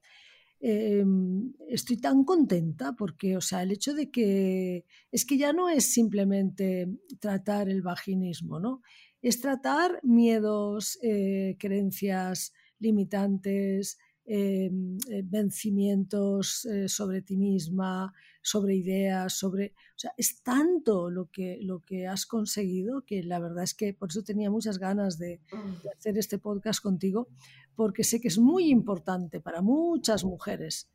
Em, 0.59 1.53
estoy 1.69 1.97
tan 1.97 2.23
contenta 2.23 2.93
porque, 2.97 3.37
o 3.37 3.41
sea, 3.41 3.61
el 3.61 3.71
hecho 3.71 3.93
de 3.93 4.09
que 4.09 4.85
es 5.11 5.25
que 5.25 5.37
ya 5.37 5.53
no 5.53 5.69
es 5.69 5.93
simplemente 5.93 6.87
tratar 7.19 7.69
el 7.69 7.83
vaginismo, 7.83 8.59
¿no? 8.59 8.81
Es 9.21 9.41
tratar 9.41 9.99
miedos, 10.01 10.97
eh, 11.03 11.55
creencias 11.59 12.53
limitantes, 12.79 13.97
eh, 14.27 14.69
vencimientos 15.23 16.65
eh, 16.65 16.87
sobre 16.89 17.21
ti 17.21 17.37
misma, 17.37 18.13
sobre 18.41 18.75
ideas, 18.75 19.33
sobre... 19.33 19.73
O 19.95 19.99
sea, 19.99 20.11
es 20.17 20.41
tanto 20.41 21.09
lo 21.09 21.29
que, 21.31 21.59
lo 21.61 21.81
que 21.81 22.07
has 22.07 22.25
conseguido 22.25 23.03
que 23.05 23.23
la 23.23 23.39
verdad 23.39 23.63
es 23.63 23.73
que 23.73 23.93
por 23.93 24.09
eso 24.09 24.23
tenía 24.23 24.49
muchas 24.49 24.79
ganas 24.79 25.17
de, 25.17 25.39
de 25.83 25.89
hacer 25.95 26.17
este 26.17 26.39
podcast 26.39 26.81
contigo, 26.81 27.27
porque 27.75 28.03
sé 28.03 28.19
que 28.19 28.27
es 28.27 28.37
muy 28.37 28.69
importante 28.69 29.39
para 29.39 29.61
muchas 29.61 30.23
mujeres. 30.23 30.89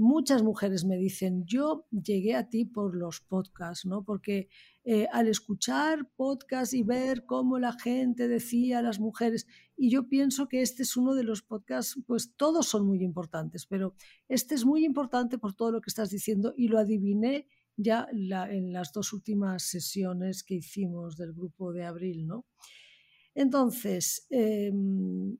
Muchas 0.00 0.44
mujeres 0.44 0.84
me 0.84 0.96
dicen, 0.96 1.44
yo 1.44 1.84
llegué 1.90 2.36
a 2.36 2.48
ti 2.48 2.64
por 2.64 2.94
los 2.94 3.20
podcasts, 3.20 3.84
¿no? 3.84 4.04
Porque 4.04 4.48
eh, 4.84 5.08
al 5.10 5.26
escuchar 5.26 6.08
podcasts 6.14 6.72
y 6.72 6.84
ver 6.84 7.26
cómo 7.26 7.58
la 7.58 7.72
gente 7.72 8.28
decía 8.28 8.78
a 8.78 8.82
las 8.82 9.00
mujeres, 9.00 9.48
y 9.76 9.90
yo 9.90 10.08
pienso 10.08 10.46
que 10.46 10.62
este 10.62 10.84
es 10.84 10.96
uno 10.96 11.16
de 11.16 11.24
los 11.24 11.42
podcasts, 11.42 12.00
pues 12.06 12.32
todos 12.36 12.68
son 12.68 12.86
muy 12.86 13.02
importantes, 13.02 13.66
pero 13.66 13.96
este 14.28 14.54
es 14.54 14.64
muy 14.64 14.84
importante 14.84 15.36
por 15.36 15.54
todo 15.54 15.72
lo 15.72 15.80
que 15.80 15.90
estás 15.90 16.10
diciendo 16.10 16.54
y 16.56 16.68
lo 16.68 16.78
adiviné 16.78 17.48
ya 17.76 18.06
en 18.12 18.72
las 18.72 18.92
dos 18.92 19.12
últimas 19.12 19.64
sesiones 19.64 20.44
que 20.44 20.54
hicimos 20.54 21.16
del 21.16 21.32
grupo 21.32 21.72
de 21.72 21.84
abril, 21.84 22.24
¿no? 22.24 22.46
Entonces, 23.34 24.28
em, 24.30 25.36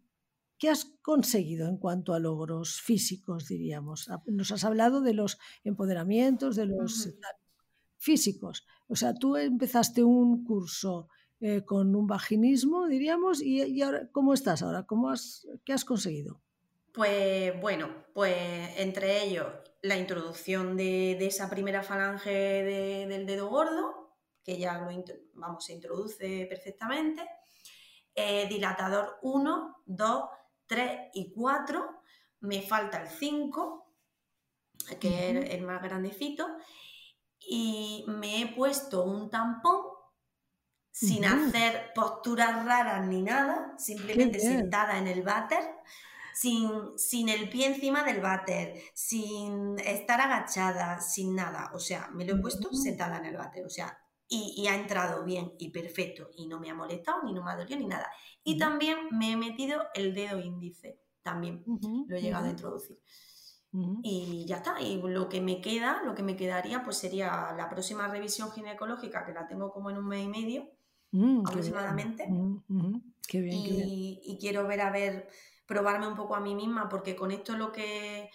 ¿Qué 0.58 0.68
has 0.68 0.86
conseguido 1.02 1.68
en 1.68 1.78
cuanto 1.78 2.14
a 2.14 2.18
logros 2.18 2.80
físicos, 2.80 3.46
diríamos? 3.46 4.08
Ah, 4.10 4.22
nos 4.26 4.50
has 4.50 4.64
hablado 4.64 5.00
de 5.00 5.14
los 5.14 5.38
empoderamientos, 5.64 6.56
de 6.56 6.66
los 6.66 7.10
físicos. 7.96 8.66
O 8.88 8.96
sea, 8.96 9.14
tú 9.14 9.36
empezaste 9.36 10.02
un 10.02 10.44
curso 10.44 11.08
eh, 11.40 11.64
con 11.64 11.94
un 11.94 12.08
vaginismo, 12.08 12.88
diríamos, 12.88 13.40
y, 13.40 13.80
ahora, 13.82 14.08
¿cómo 14.10 14.34
estás 14.34 14.62
ahora? 14.62 14.84
¿Cómo 14.84 15.10
has, 15.10 15.46
¿Qué 15.64 15.72
has 15.72 15.84
conseguido? 15.84 16.40
Pues 16.92 17.60
bueno, 17.60 18.06
pues 18.12 18.36
entre 18.76 19.22
ellos 19.22 19.46
la 19.82 19.96
introducción 19.96 20.76
de, 20.76 21.12
esa 21.24 21.48
primera 21.48 21.84
falange 21.84 22.30
del 23.06 23.26
dedo 23.26 23.48
gordo, 23.48 24.16
que 24.42 24.58
ya 24.58 24.78
lo 24.78 24.88
vamos, 25.34 25.64
se 25.64 25.74
introduce 25.74 26.46
perfectamente, 26.48 27.22
eh, 28.14 28.48
dilatador 28.48 29.18
1, 29.22 29.82
2, 29.86 30.24
3 30.68 31.10
y 31.14 31.32
4, 31.32 32.02
me 32.40 32.62
falta 32.62 33.02
el 33.02 33.08
5, 33.08 33.94
que 35.00 35.30
es 35.30 35.50
el 35.54 35.62
más 35.62 35.82
grandecito, 35.82 36.46
y 37.40 38.04
me 38.06 38.42
he 38.42 38.46
puesto 38.54 39.04
un 39.04 39.30
tampón 39.30 39.80
sin 40.90 41.25
hacer 41.25 41.92
posturas 41.94 42.64
raras 42.64 43.06
ni 43.06 43.22
nada, 43.22 43.75
simplemente 43.78 44.40
sentada 44.40 44.98
en 44.98 45.06
el 45.06 45.22
váter, 45.22 45.62
sin, 46.34 46.98
sin, 46.98 47.28
el 47.28 47.48
pie 47.48 47.66
encima 47.66 48.02
del 48.02 48.20
váter, 48.20 48.75
sin 48.94 49.78
estar 49.78 50.20
agachada, 50.20 51.00
sin 51.00 51.37
nada. 51.37 51.70
O 51.72 51.78
sea, 51.78 52.08
me 52.08 52.25
lo 52.25 52.34
he 52.34 52.40
puesto 52.40 52.72
sentada 52.72 53.18
en 53.18 53.26
el 53.26 53.37
váter. 53.37 53.64
O 53.64 53.70
sea, 53.70 53.96
y, 54.28 54.66
ha 54.66 54.75
entrado 54.75 55.25
bien 55.25 55.52
y 55.58 55.70
perfecto 55.70 56.30
y 56.37 56.47
no 56.47 56.61
me 56.61 56.70
ha 56.70 56.75
molestado 56.75 57.23
ni 57.23 57.32
no 57.32 57.42
me 57.42 57.50
ha 57.50 57.56
dolido 57.56 57.78
ni 57.78 57.87
nada. 57.87 58.11
Y 58.44 58.58
también 58.58 58.99
me 59.11 59.32
he 59.32 59.37
metido 59.37 59.82
el 59.94 60.14
dedo 60.14 60.38
índice, 60.38 61.00
también 61.23 61.64
lo 62.07 62.16
he 62.16 62.20
llegado 62.20 62.46
a 62.46 62.50
introducir. 62.50 62.98
Y 64.02 64.44
ya 64.46 64.57
está, 64.57 64.81
y 64.81 65.00
lo 65.00 65.29
que 65.29 65.40
me 65.40 65.61
queda, 65.61 66.02
lo 66.02 66.14
que 66.14 66.22
me 66.22 66.37
quedaría, 66.37 66.83
pues 66.83 66.96
sería 66.96 67.52
la 67.57 67.68
próxima 67.68 68.09
revisión 68.09 68.50
ginecológica, 68.50 69.24
que 69.24 69.33
la 69.33 69.46
tengo 69.46 69.70
como 69.70 69.90
en 69.90 69.98
un 69.98 70.09
mes 70.09 70.24
y 70.24 70.29
medio 70.29 70.70
aproximadamente. 71.46 72.26
Qué 73.26 73.40
bien, 73.40 73.57
y, 73.57 74.20
y 74.24 74.38
quiero 74.38 74.66
ver 74.66 74.81
a 74.81 74.90
ver, 74.90 75.29
probarme 75.66 76.09
un 76.09 76.14
poco 76.14 76.35
a 76.35 76.40
mí 76.40 76.55
misma, 76.55 76.88
porque 76.88 77.14
con 77.14 77.31
esto 77.31 77.57
lo 77.57 77.70
que 77.72 78.31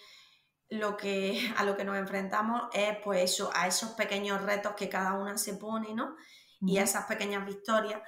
lo 0.70 0.96
que, 0.96 1.38
a 1.56 1.64
lo 1.64 1.76
que 1.76 1.84
nos 1.84 1.96
enfrentamos 1.96 2.62
es 2.72 2.96
pues 3.02 3.32
eso, 3.32 3.50
a 3.54 3.66
esos 3.66 3.90
pequeños 3.90 4.42
retos 4.42 4.74
que 4.74 4.88
cada 4.88 5.14
una 5.14 5.38
se 5.38 5.54
pone, 5.54 5.94
¿no? 5.94 6.16
Y 6.60 6.78
a 6.78 6.84
esas 6.84 7.04
pequeñas 7.06 7.44
victorias. 7.44 8.00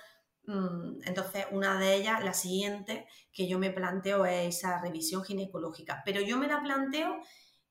Mm, 0.44 1.02
entonces, 1.04 1.46
una 1.50 1.78
de 1.78 1.94
ellas, 1.94 2.24
la 2.24 2.32
siguiente 2.32 3.06
que 3.32 3.46
yo 3.46 3.58
me 3.58 3.70
planteo 3.70 4.24
es 4.24 4.56
esa 4.56 4.80
revisión 4.80 5.24
ginecológica, 5.24 6.02
pero 6.04 6.20
yo 6.22 6.38
me 6.38 6.46
la 6.46 6.62
planteo 6.62 7.20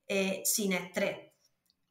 eh, 0.06 0.42
sin 0.44 0.72
estrés. 0.72 1.32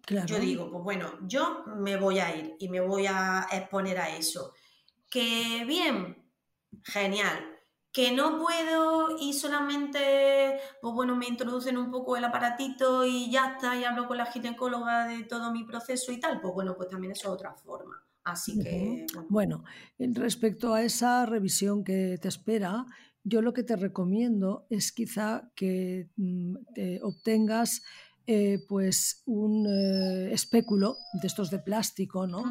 Yo 0.08 0.40
digo, 0.40 0.70
pues 0.70 0.84
bueno, 0.84 1.18
yo 1.24 1.64
me 1.66 1.98
voy 1.98 2.20
a 2.20 2.36
ir 2.36 2.56
y 2.60 2.70
me 2.70 2.80
voy 2.80 3.08
a 3.08 3.48
exponer 3.52 4.00
a 4.00 4.16
eso. 4.16 4.54
Que 5.10 5.66
bien, 5.66 6.32
genial, 6.84 7.55
que 7.96 8.12
no 8.12 8.38
puedo 8.38 9.18
y 9.22 9.32
solamente, 9.32 10.60
pues 10.82 10.94
bueno, 10.94 11.16
me 11.16 11.28
introducen 11.28 11.78
un 11.78 11.90
poco 11.90 12.18
el 12.18 12.26
aparatito 12.26 13.06
y 13.06 13.32
ya 13.32 13.54
está, 13.54 13.80
y 13.80 13.86
hablo 13.86 14.06
con 14.06 14.18
la 14.18 14.26
ginecóloga 14.26 15.08
de 15.08 15.24
todo 15.24 15.54
mi 15.54 15.64
proceso 15.64 16.12
y 16.12 16.20
tal, 16.20 16.42
pues 16.42 16.54
bueno, 16.54 16.76
pues 16.76 16.90
también 16.90 17.14
es 17.14 17.26
otra 17.26 17.54
forma. 17.54 18.04
Así 18.26 18.60
que... 18.60 19.06
Bueno. 19.30 19.64
respecto 19.98 20.74
a 20.74 20.84
esa 20.84 21.26
revisión 21.26 21.86
que 21.86 22.18
te 22.22 22.28
espera, 22.28 22.86
yo 23.24 23.42
lo 23.42 23.54
que 23.54 23.64
te 23.64 23.78
recomiendo 23.78 24.68
es 24.70 24.92
quizá 24.92 25.50
que 25.56 26.10
mm, 26.18 26.56
obtengas 27.02 27.82
eh, 28.28 28.60
pues 28.68 29.22
un 29.26 29.68
eh, 29.68 30.34
espéculo 30.34 30.98
de 31.14 31.28
estos 31.28 31.50
de 31.50 31.60
plástico, 31.60 32.28
¿no? 32.28 32.44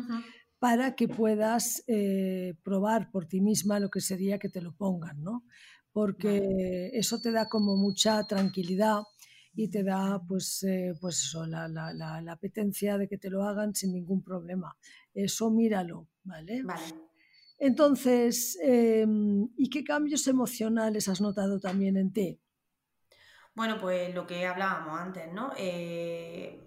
Para 0.65 0.95
que 0.95 1.09
puedas 1.09 1.85
eh, 1.89 2.55
probar 2.63 3.11
por 3.11 3.27
ti 3.27 3.43
misma 3.43 3.79
lo 3.81 3.91
que 3.91 4.01
sería 4.01 4.39
que 4.39 4.49
te 4.49 4.63
lo 4.63 4.73
pongan, 4.73 5.23
¿no? 5.23 5.45
Porque 5.93 6.89
eso 6.95 7.21
te 7.21 7.31
da 7.33 7.51
como 7.51 7.77
mucha 7.77 8.27
tranquilidad 8.27 9.03
y 9.55 9.69
te 9.69 9.83
da 9.83 10.23
pues, 10.27 10.63
eh, 10.63 10.95
pues 10.99 11.21
eso, 11.21 11.45
la, 11.45 11.69
la, 11.69 11.93
la, 11.93 12.33
apetencia 12.33 12.97
de 12.97 13.07
que 13.07 13.19
te 13.19 13.29
lo 13.29 13.43
hagan 13.43 13.75
sin 13.75 13.93
ningún 13.93 14.23
problema. 14.23 14.75
Eso 15.13 15.51
míralo, 15.51 16.09
¿vale? 16.23 16.63
Vale. 16.63 16.95
Entonces, 17.59 18.59
em, 18.63 19.47
¿y 19.59 19.69
qué 19.69 19.85
cambios 19.85 20.27
emocionales 20.29 21.09
has 21.09 21.21
notado 21.21 21.61
también 21.61 21.99
en 21.99 22.11
ti? 22.11 22.41
Bueno, 23.55 23.77
pues 23.79 24.15
lo 24.15 24.27
que 24.27 24.47
hablábamos 24.47 24.99
antes, 24.99 25.31
¿no? 25.31 25.53
Eh, 25.59 26.59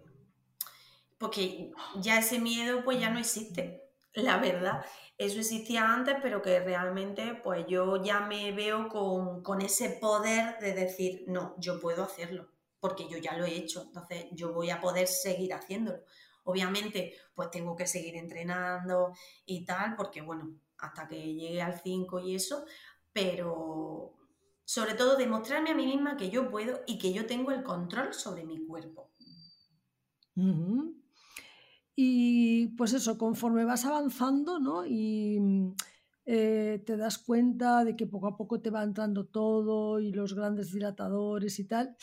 porque 1.17 1.71
ya 1.99 2.19
ese 2.19 2.37
miedo 2.37 2.83
pues 2.83 2.99
ya 2.99 3.09
no 3.09 3.17
existe 3.17 3.86
la 4.23 4.37
verdad. 4.37 4.85
Eso 5.17 5.39
existía 5.39 5.93
antes, 5.93 6.15
pero 6.21 6.41
que 6.41 6.59
realmente 6.59 7.39
pues 7.43 7.65
yo 7.67 8.01
ya 8.03 8.21
me 8.21 8.51
veo 8.51 8.87
con, 8.89 9.61
ese 9.61 9.89
poder 9.89 10.59
de 10.59 10.73
decir, 10.73 11.23
no, 11.27 11.55
yo 11.59 11.79
puedo 11.79 12.03
hacerlo, 12.03 12.49
porque 12.79 13.07
yo 13.09 13.17
ya 13.17 13.37
lo 13.37 13.45
he 13.45 13.55
hecho, 13.55 13.83
entonces 13.83 14.25
yo 14.31 14.53
voy 14.53 14.69
a 14.69 14.81
poder 14.81 15.07
seguir 15.07 15.53
haciéndolo. 15.53 16.03
Obviamente, 16.43 17.15
pues 17.35 17.51
tengo 17.51 17.75
que 17.75 17.87
seguir 17.87 18.15
entrenando 18.15 19.13
y 19.45 19.65
tal, 19.65 19.95
porque 19.95 20.21
bueno, 20.21 20.55
hasta 20.77 21.07
que 21.07 21.33
llegue 21.33 21.61
al 21.61 21.79
5 21.81 22.19
y 22.19 22.35
eso, 22.35 22.65
pero 23.11 24.13
sobre 24.63 24.93
todo 24.93 25.17
demostrarme 25.17 25.71
a 25.71 25.75
mí 25.75 25.85
misma 25.85 26.17
que 26.17 26.29
yo 26.29 26.49
puedo 26.49 26.81
y 26.87 26.97
que 26.97 27.13
yo 27.13 27.25
tengo 27.25 27.51
el 27.51 27.63
control 27.63 28.13
sobre 28.13 28.45
mi 28.45 28.65
cuerpo. 28.65 29.11
Y 31.99 32.67
pues 32.77 32.93
eso, 32.93 33.17
conforme 33.17 33.65
vas 33.65 33.83
avanzando, 33.83 34.59
¿no? 34.59 34.85
Y 34.85 35.39
mm, 35.39 35.75
eh, 36.27 36.83
te 36.85 36.95
das 36.95 37.17
cuenta 37.17 37.83
de 37.83 37.95
que 37.95 38.05
poco 38.05 38.27
a 38.27 38.37
poco 38.37 38.61
te 38.61 38.69
va 38.69 38.83
entrando 38.83 39.25
todo 39.25 39.99
y 39.99 40.11
los 40.11 40.35
grandes 40.35 40.71
dilatadores 40.71 41.57
y 41.57 41.63
tal. 41.63 41.97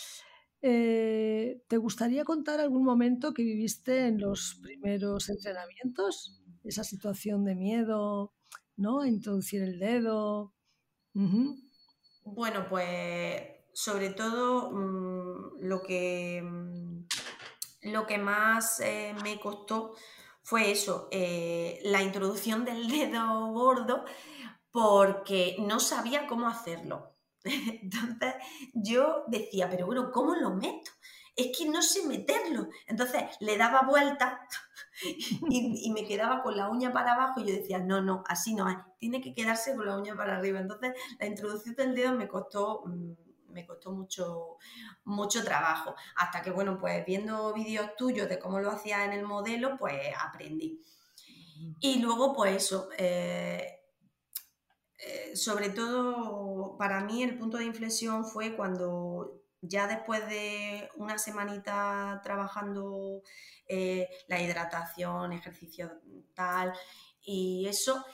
Eh, 0.63 1.63
¿Te 1.69 1.77
gustaría 1.77 2.25
contar 2.25 2.59
algún 2.59 2.83
momento 2.83 3.33
que 3.33 3.45
viviste 3.45 4.09
en 4.09 4.21
los 4.21 4.57
primeros 4.61 5.29
entrenamientos? 5.29 6.43
Esa 6.65 6.83
situación 6.83 7.45
de 7.45 7.55
miedo, 7.55 8.33
¿no? 8.77 9.07
Introducir 9.07 9.63
el 9.63 9.79
dedo. 9.79 10.55
Bueno, 12.25 12.67
pues 12.69 13.43
sobre 13.73 14.11
todo 14.11 14.73
mm, 14.73 15.61
lo 15.61 15.83
que 15.83 16.43
mm, 16.43 17.07
lo 17.85 18.07
que 18.07 18.19
más 18.19 18.81
eh, 18.81 19.15
me 19.23 19.41
costó 19.41 19.95
fue 20.43 20.71
eso, 20.71 21.09
eh, 21.11 21.81
la 21.85 22.03
introducción 22.03 22.65
del 22.65 22.89
dedo 22.91 23.53
gordo, 23.53 24.05
porque 24.71 25.57
no 25.61 25.81
sabía 25.81 26.27
cómo 26.27 26.49
hacerlo. 26.49 27.15
Entonces 27.45 28.35
yo 28.75 29.25
decía, 29.29 29.69
pero 29.71 29.87
bueno, 29.87 30.11
¿cómo 30.11 30.35
lo 30.35 30.51
meto? 30.51 30.91
es 31.37 31.57
que 31.57 31.69
no 31.69 31.83
sé 31.83 32.07
meterlo. 32.07 32.69
Entonces 32.87 33.23
le 33.41 33.57
daba 33.57 33.83
vuelta 33.83 34.47
y, 35.51 35.91
me 35.93 36.05
quedaba 36.05 36.43
con 36.43 36.57
la 36.57 36.69
uña 36.69 36.93
para 36.93 37.15
abajo 37.15 37.41
y 37.41 37.47
yo 37.47 37.55
decía, 37.55 37.79
no, 37.79 38.01
no, 38.01 38.25
así 38.29 38.55
no 38.55 38.67
tiene 38.99 39.21
que 39.21 39.35
quedarse 39.35 39.75
con 39.75 39.87
la 39.87 39.97
uña 39.97 40.15
para 40.17 40.37
arriba. 40.37 40.61
Entonces 40.61 40.95
la 41.19 41.27
introducción 41.27 41.75
del 41.75 41.95
dedo 41.95 42.13
me 42.15 42.29
costó, 42.29 42.85
mm, 42.87 43.13
me 43.55 43.67
costó 43.67 43.93
mucho, 43.93 44.59
mucho 45.05 45.45
trabajo. 45.45 45.95
Hasta 46.17 46.43
que, 46.43 46.51
bueno, 46.51 46.79
pues 46.79 47.05
viendo 47.07 47.55
vídeos 47.55 47.97
tuyos 47.97 48.29
de 48.29 48.39
cómo 48.39 48.61
lo 48.61 48.71
hacía 48.71 49.05
en 49.05 49.13
el 49.13 49.25
modelo, 49.25 49.77
pues 49.79 50.13
aprendí. 50.19 50.81
Y 51.81 52.01
luego, 52.01 52.35
pues 52.35 52.57
eso, 52.57 52.89
eh, 52.99 53.81
eh, 54.99 55.37
sobre 55.37 55.71
todo 55.71 56.77
para 56.77 57.01
mí 57.01 57.23
el 57.23 57.39
punto 57.39 57.59
de 57.59 57.65
inflexión 57.65 58.25
fue 58.25 58.57
cuando 58.57 59.43
ya 59.61 59.87
después 59.87 60.27
de 60.29 60.91
una 60.97 61.19
semanita 61.19 62.21
trabajando 62.23 63.23
eh, 63.67 64.09
la 64.29 64.41
hidratación, 64.41 65.33
ejercicio 65.33 66.01
tal 66.35 66.73
y 67.23 67.67
eso, 67.69 68.05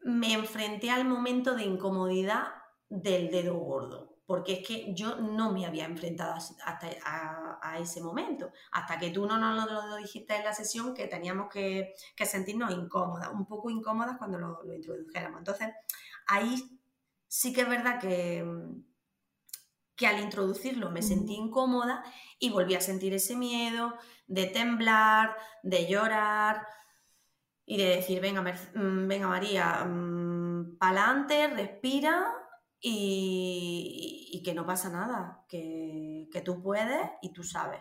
me 0.00 0.32
enfrenté 0.34 0.90
al 0.90 1.04
momento 1.04 1.54
de 1.54 1.64
incomodidad 1.64 2.46
del 2.88 3.30
dedo 3.30 3.54
gordo 3.58 4.14
porque 4.26 4.54
es 4.54 4.66
que 4.66 4.94
yo 4.94 5.16
no 5.16 5.52
me 5.52 5.66
había 5.66 5.84
enfrentado 5.84 6.34
hasta 6.34 6.88
a, 7.04 7.78
ese 7.78 8.00
momento, 8.00 8.52
hasta 8.72 8.98
que 8.98 9.10
tú 9.10 9.26
no 9.26 9.36
nos 9.36 9.70
lo, 9.70 9.96
dijiste 9.96 10.36
en 10.36 10.44
la 10.44 10.54
sesión 10.54 10.94
que 10.94 11.06
teníamos 11.06 11.48
que, 11.52 11.94
sentirnos 12.24 12.72
incómodas, 12.72 13.30
un 13.32 13.46
poco 13.46 13.68
incómodas 13.68 14.16
cuando 14.16 14.38
lo, 14.38 14.74
introdujéramos. 14.74 15.38
Entonces, 15.38 15.68
ahí 16.26 16.80
sí 17.28 17.52
que 17.52 17.62
es 17.62 17.68
verdad 17.68 18.00
que, 18.00 18.46
que 19.94 20.06
al 20.06 20.20
introducirlo 20.20 20.90
me 20.90 21.02
sentí 21.02 21.34
incómoda 21.34 22.02
y 22.38 22.50
volví 22.50 22.74
a 22.74 22.80
sentir 22.80 23.12
ese 23.12 23.36
miedo 23.36 23.94
de 24.26 24.46
temblar, 24.46 25.36
de 25.62 25.86
llorar 25.86 26.66
y 27.66 27.76
de 27.76 27.96
decir, 27.96 28.20
venga, 28.20 28.40
mm, 28.40 29.06
venga 29.06 29.28
María, 29.28 29.84
mm, 29.84 30.78
pa'lante, 30.78 31.48
respira 31.48 32.33
y, 32.86 34.42
que 34.44 34.52
no 34.52 34.66
pasa 34.66 34.90
nada, 34.90 35.46
que, 35.48 36.28
tú 36.44 36.62
puedes 36.62 37.00
y 37.22 37.32
tú 37.32 37.42
sabes. 37.42 37.80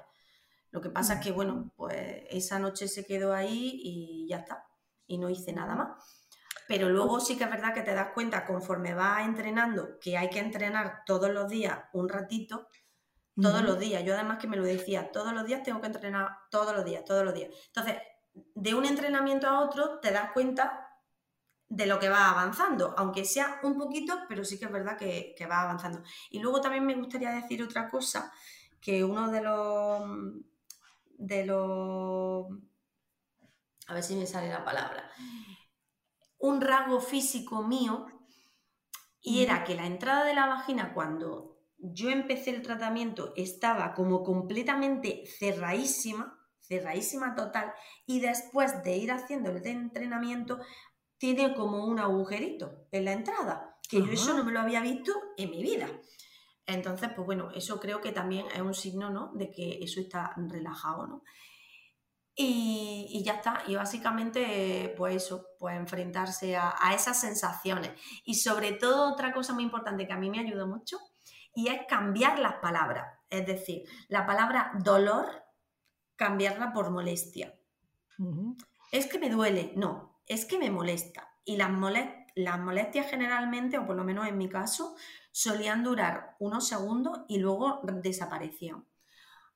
Lo 0.72 0.80
que 0.80 0.90
pasa 0.90 1.16
es 1.16 1.20
que, 1.20 1.34
bueno, 1.34 1.74
pues 1.76 2.24
esa 2.30 2.58
noche 2.58 2.88
se 2.88 3.06
quedó 3.06 3.34
ahí 3.34 3.82
y 3.84 4.28
ya 4.30 4.38
está, 4.38 4.66
y 5.06 5.18
no 5.18 5.30
hice 5.30 5.52
nada 5.52 5.76
más. 5.76 6.30
Pero 6.70 6.88
luego 6.88 7.20
sí 7.20 7.38
que 7.38 7.44
es 7.44 7.50
verdad 7.50 7.74
que 7.74 7.82
te 7.82 7.94
das 7.94 8.14
cuenta 8.14 8.46
conforme 8.46 8.94
vas 8.94 9.26
entrenando 9.26 10.00
que 10.00 10.18
hay 10.18 10.30
que 10.30 10.40
entrenar 10.40 11.04
todos 11.06 11.30
los 11.30 11.50
días 11.50 11.78
un 11.92 12.08
ratito, 12.08 12.70
todos 13.36 13.62
los 13.62 13.78
días. 13.78 14.06
Yo 14.06 14.14
además 14.14 14.38
que 14.38 14.48
me 14.48 14.56
lo 14.56 14.64
decía, 14.64 15.12
todos 15.12 15.34
los 15.34 15.46
días 15.46 15.64
tengo 15.64 15.82
que 15.82 15.88
entrenar, 15.88 16.30
todos 16.50 16.74
los 16.74 16.86
días, 16.86 17.04
todos 17.04 17.26
los 17.26 17.34
días. 17.34 17.50
Entonces, 17.68 17.98
de 18.34 18.74
un 18.74 18.86
entrenamiento 18.86 19.48
a 19.48 19.60
otro 19.60 20.00
te 20.00 20.12
das 20.12 20.32
cuenta 20.32 20.83
de 21.70 21.86
lo 21.86 22.00
que 22.00 22.10
va 22.10 22.30
avanzando, 22.30 22.94
aunque 22.98 23.26
sea 23.26 23.60
un 23.64 23.78
poquito, 23.78 24.20
pero 24.30 24.46
sí 24.46 24.60
que 24.60 24.66
es 24.66 24.72
verdad 24.72 24.98
que, 24.98 25.36
va 25.50 25.62
avanzando. 25.62 26.04
Y 26.30 26.40
luego 26.40 26.62
también 26.62 26.86
me 26.86 26.96
gustaría 26.96 27.32
decir 27.32 27.64
otra 27.64 27.90
cosa, 27.90 28.32
que 28.80 29.04
uno 29.04 29.32
de 29.32 29.42
los, 29.42 30.04
de 31.18 31.46
los, 31.46 32.48
a 33.88 33.94
ver 33.94 34.04
si 34.04 34.16
me 34.16 34.28
sale 34.28 34.50
la 34.50 34.64
palabra, 34.64 35.10
un 36.38 36.62
rasgo 36.62 37.00
físico 37.00 37.64
mío, 37.64 38.06
y 39.22 39.42
era 39.42 39.64
que 39.64 39.76
la 39.76 39.86
entrada 39.86 40.26
de 40.26 40.36
la 40.36 40.48
vagina 40.48 40.94
cuando 40.94 41.54
yo 41.78 42.10
empecé 42.10 42.52
el 42.52 42.62
tratamiento 42.62 43.34
estaba 43.36 43.94
como 43.94 44.24
completamente 44.24 45.24
cerradísima, 45.40 46.40
cerradísima 46.60 47.36
total, 47.36 47.74
y 48.06 48.20
después 48.20 48.84
de 48.84 48.98
ir 48.98 49.12
haciendo 49.12 49.52
el 49.52 49.66
entrenamiento 49.66 50.60
tiene 51.18 51.54
como 51.56 51.86
un 51.86 52.00
agujerito 52.00 52.88
en 52.92 53.06
la 53.06 53.14
entrada, 53.14 53.78
que 53.90 53.98
yo 54.00 54.12
eso 54.12 54.34
no 54.34 54.44
me 54.44 54.52
lo 54.52 54.60
había 54.60 54.82
visto 54.82 55.12
en 55.38 55.52
mi 55.52 55.62
vida. 55.62 55.88
Entonces, 56.66 57.10
pues 57.16 57.26
bueno, 57.26 57.50
eso 57.52 57.80
creo 57.80 58.02
que 58.02 58.12
también 58.12 58.46
es 58.54 58.62
un 58.62 58.74
signo, 58.74 59.10
¿no? 59.10 59.32
De 59.34 59.52
que 59.52 59.80
eso 59.82 60.00
está 60.00 60.34
relajado, 60.38 61.08
¿no? 61.08 61.24
Y, 62.36 63.22
ya 63.24 63.36
está. 63.36 63.64
Y 63.68 63.76
básicamente, 63.76 64.94
pues 64.98 65.18
eso, 65.18 65.46
pues 65.60 65.76
enfrentarse 65.78 66.56
a, 66.56 66.74
a, 66.80 66.94
esas 66.96 67.20
sensaciones. 67.20 67.92
Y 68.26 68.36
sobre 68.36 68.72
todo, 68.72 69.12
otra 69.12 69.34
cosa 69.34 69.54
muy 69.54 69.64
importante 69.64 70.08
que 70.08 70.14
a 70.14 70.18
mí 70.18 70.30
me 70.30 70.40
ayudó 70.40 70.68
mucho, 70.68 70.98
y 71.54 71.68
es 71.68 71.82
cambiar 71.88 72.40
las 72.40 72.56
palabras. 72.56 73.20
Es 73.30 73.46
decir, 73.46 73.84
la 74.08 74.26
palabra 74.26 74.72
dolor, 74.84 75.44
cambiarla 76.16 76.74
por 76.74 76.92
molestia. 76.92 77.54
Es 78.92 79.08
que 79.08 79.20
me 79.20 79.30
duele. 79.30 79.74
No, 79.76 80.13
es 80.28 80.46
que 80.46 80.58
me 80.58 80.72
molesta. 80.72 81.30
Y 81.46 81.58
las, 81.58 81.70
molestias 81.72 83.10
generalmente, 83.10 83.78
o 83.78 83.86
por 83.86 83.96
lo 83.96 84.04
menos 84.04 84.28
en 84.28 84.38
mi 84.38 84.50
caso, 84.50 84.96
solían 85.32 85.84
durar 85.84 86.36
unos 86.40 86.68
segundos 86.68 87.22
y 87.28 87.40
luego 87.40 87.82
desaparecían. 88.02 88.86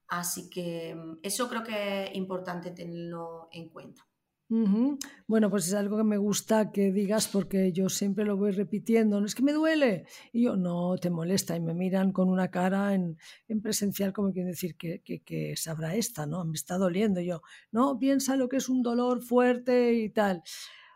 Así 0.07 0.49
que 0.49 0.95
mm, 0.95 1.19
eso 1.23 1.49
creo 1.49 1.63
que 1.63 2.05
es 2.05 2.15
importante 2.15 2.71
tenerlo 2.71 3.49
en 3.51 3.69
cuenta. 3.69 4.06
Bueno, 4.49 5.49
pues 5.49 5.67
es 5.67 5.73
algo 5.73 5.97
que 5.97 6.05
me 6.05 6.17
gusta 6.17 6.71
que 6.71 6.91
digas 6.91 7.27
porque 7.27 7.73
yo 7.73 7.89
siempre 7.89 8.23
lo 8.23 8.37
voy 8.37 8.51
repitiendo, 8.51 9.19
no 9.19 9.25
es 9.25 9.35
que 9.35 9.43
me 9.43 9.51
duele. 9.51 10.05
Y 10.31 10.43
yo, 10.43 10.55
no, 10.55 10.95
te 10.97 11.09
molesta. 11.09 11.55
Y 11.55 11.59
me 11.59 11.73
miran 11.73 12.13
con 12.13 12.29
una 12.29 12.49
cara 12.49 12.93
en, 12.93 13.17
presencial 13.61 14.13
como 14.13 14.31
quieren 14.31 14.51
decir 14.51 14.77
que, 14.77 15.01
que, 15.01 15.55
sabrá 15.57 15.95
esta, 15.95 16.25
¿no? 16.25 16.45
Me 16.45 16.53
está 16.53 16.77
doliendo. 16.77 17.19
yo, 17.21 17.41
no, 17.71 17.97
piensa 17.99 18.35
lo 18.37 18.47
que 18.47 18.57
es 18.57 18.69
un 18.69 18.81
dolor 18.81 19.21
fuerte 19.21 19.93
y 19.93 20.09
tal. 20.09 20.43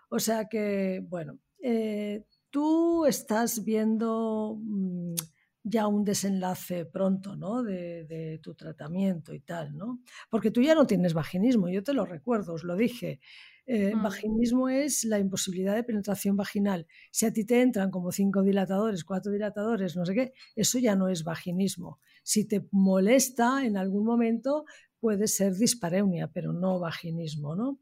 O 0.10 0.20
sea 0.20 0.48
que, 0.48 1.04
bueno, 1.10 1.40
eh, 1.62 2.26
tú 2.50 3.06
estás 3.06 3.64
viendo 3.66 4.58
mm, 4.62 5.16
ya 5.64 5.88
un 5.88 6.04
desenlace 6.04 6.86
pronto, 6.86 7.36
¿no? 7.36 7.64
De, 7.64 8.06
de, 8.06 8.40
tu 8.40 8.56
tratamiento 8.56 9.34
y 9.34 9.40
tal, 9.40 9.78
¿no? 9.78 10.02
Porque 10.30 10.52
tú 10.52 10.62
ya 10.62 10.76
no 10.76 10.88
tienes 10.88 11.14
vaginismo, 11.14 11.70
yo 11.70 11.84
te 11.84 11.94
lo 11.94 12.06
recuerdo, 12.06 12.54
os 12.54 12.64
lo 12.64 12.76
dije. 12.76 13.20
Eh, 13.68 13.96
mm. 13.96 14.04
Vaginismo 14.04 14.70
es 14.70 15.04
la 15.04 15.20
imposibilidad 15.20 15.76
de 15.76 15.84
penetración 15.84 16.36
vaginal. 16.36 16.88
Si 17.12 17.26
a 17.26 17.34
ti 17.34 17.46
te 17.46 17.62
entran 17.62 17.92
como 17.92 18.12
cinco 18.12 18.42
dilatadores, 18.42 19.04
cuatro 19.04 19.32
dilatadores, 19.32 19.96
no 19.96 20.06
sé 20.06 20.14
qué, 20.14 20.34
eso 20.56 20.80
ya 20.80 20.96
no 20.96 21.08
es 21.08 21.24
vaginismo. 21.24 22.00
Si 22.24 22.48
te 22.48 22.68
molesta 22.72 23.66
en 23.66 23.78
algún 23.78 24.06
momento, 24.06 24.66
puede 25.00 25.28
ser 25.28 25.56
dispareunia, 25.56 26.28
pero 26.28 26.54
no 26.54 26.80
vaginismo, 26.80 27.56
¿no? 27.56 27.80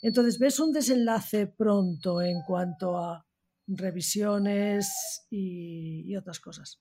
Entonces, 0.00 0.38
¿ves 0.38 0.60
un 0.60 0.72
desenlace 0.72 1.46
pronto 1.46 2.20
en 2.22 2.42
cuanto 2.46 2.98
a 2.98 3.26
revisiones 3.66 5.26
y, 5.30 6.14
otras 6.16 6.40
cosas? 6.40 6.80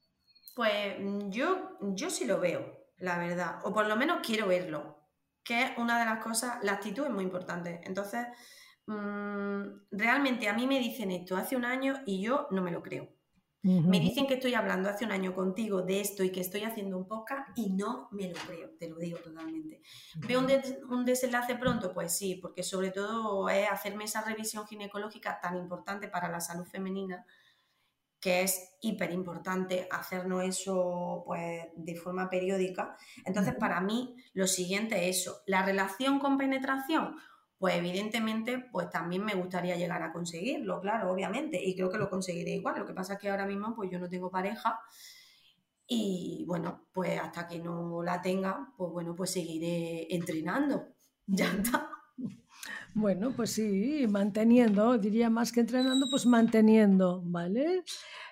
Pues 0.56 1.00
mm, 1.00 1.30
yo, 1.30 1.78
yo 1.82 2.10
sí 2.10 2.26
lo 2.26 2.40
veo, 2.40 2.66
la 2.98 3.18
verdad, 3.18 3.60
o 3.64 3.74
por 3.74 3.88
lo 3.88 3.96
menos 3.96 4.20
quiero 4.22 4.48
verlo 4.48 5.02
que 5.44 5.64
es 5.64 5.72
una 5.78 6.00
de 6.00 6.06
las 6.06 6.24
cosas, 6.24 6.64
la 6.64 6.74
actitud 6.74 7.06
es 7.06 7.12
muy 7.12 7.24
importante. 7.24 7.82
Entonces, 7.84 8.28
mm, 8.86 9.62
realmente 9.92 10.48
a 10.48 10.54
mí 10.54 10.68
me 10.68 10.80
dicen 10.80 11.12
esto 11.12 11.36
hace 11.36 11.56
un 11.56 11.66
año 11.66 12.02
y 12.06 12.22
yo 12.22 12.48
no 12.52 12.62
me 12.62 12.72
lo 12.72 12.82
creo. 12.82 13.10
Me 13.64 14.00
dicen 14.00 14.26
que 14.26 14.34
estoy 14.34 14.56
hablando 14.56 14.90
hace 14.90 15.06
un 15.06 15.12
año 15.12 15.36
contigo 15.36 15.84
de 15.84 16.02
esto 16.02 16.24
y 16.24 16.32
que 16.32 16.40
estoy 16.40 16.64
haciendo 16.64 16.98
un 16.98 17.08
podcast 17.08 17.48
y 17.56 17.70
no 17.70 18.08
me 18.12 18.28
lo 18.28 18.34
creo, 18.48 18.72
te 18.80 18.90
lo 18.90 18.98
digo 18.98 19.20
totalmente. 19.20 19.84
¿Veo 20.16 20.40
un, 20.40 20.48
un, 20.90 21.06
desenlace 21.06 21.54
pronto? 21.54 21.94
Pues 21.94 22.18
sí, 22.18 22.40
porque 22.42 22.64
sobre 22.64 22.90
todo 22.90 23.48
es 23.50 23.70
hacerme 23.70 24.06
esa 24.06 24.22
revisión 24.24 24.66
ginecológica 24.66 25.40
tan 25.40 25.58
importante 25.58 26.08
para 26.08 26.28
la 26.28 26.40
salud 26.40 26.66
femenina 26.66 27.24
que 28.22 28.44
es 28.44 28.76
hiper 28.82 29.12
importante 29.12 29.88
hacernos 29.92 30.44
eso 30.44 31.24
pues, 31.26 31.66
de 31.76 31.96
forma 31.96 32.30
periódica. 32.30 32.96
Entonces, 33.26 33.56
para 33.56 33.82
mí, 33.82 34.16
lo 34.34 34.48
siguiente 34.48 35.10
es 35.10 35.22
eso. 35.22 35.42
La 35.48 35.66
relación 35.66 36.20
con 36.20 36.38
penetración, 36.38 37.16
pues 37.58 37.76
evidentemente, 37.76 38.60
pues 38.72 38.90
también 38.90 39.26
me 39.26 39.34
gustaría 39.34 39.76
llegar 39.76 40.04
a 40.04 40.14
conseguirlo, 40.14 40.80
claro, 40.80 41.12
obviamente, 41.12 41.62
y 41.64 41.76
creo 41.76 41.90
que 41.92 41.98
lo 41.98 42.10
conseguiré 42.10 42.52
igual. 42.52 42.80
Lo 42.80 42.86
que 42.86 42.94
pasa 42.94 43.14
es 43.14 43.20
que 43.20 43.30
ahora 43.30 43.46
mismo, 43.46 43.76
pues 43.76 43.90
yo 43.92 44.00
no 44.00 44.08
tengo 44.08 44.30
pareja 44.30 44.80
y 45.88 46.46
bueno, 46.48 46.88
pues 46.94 47.20
hasta 47.20 47.48
que 47.48 47.60
no 47.60 48.02
la 48.02 48.22
tenga, 48.22 48.72
pues 48.78 48.92
bueno, 48.92 49.14
pues 49.16 49.32
seguiré 49.32 50.08
entrenando. 50.14 50.88
Ya 51.28 51.46
está. 51.48 51.91
Bueno, 52.94 53.32
pues 53.34 53.54
sí, 53.54 54.06
manteniendo, 54.10 54.98
diría 54.98 55.30
más 55.30 55.52
que 55.52 55.62
entrenando, 55.62 56.08
pues 56.10 56.26
manteniendo, 56.26 57.22
¿vale? 57.24 57.84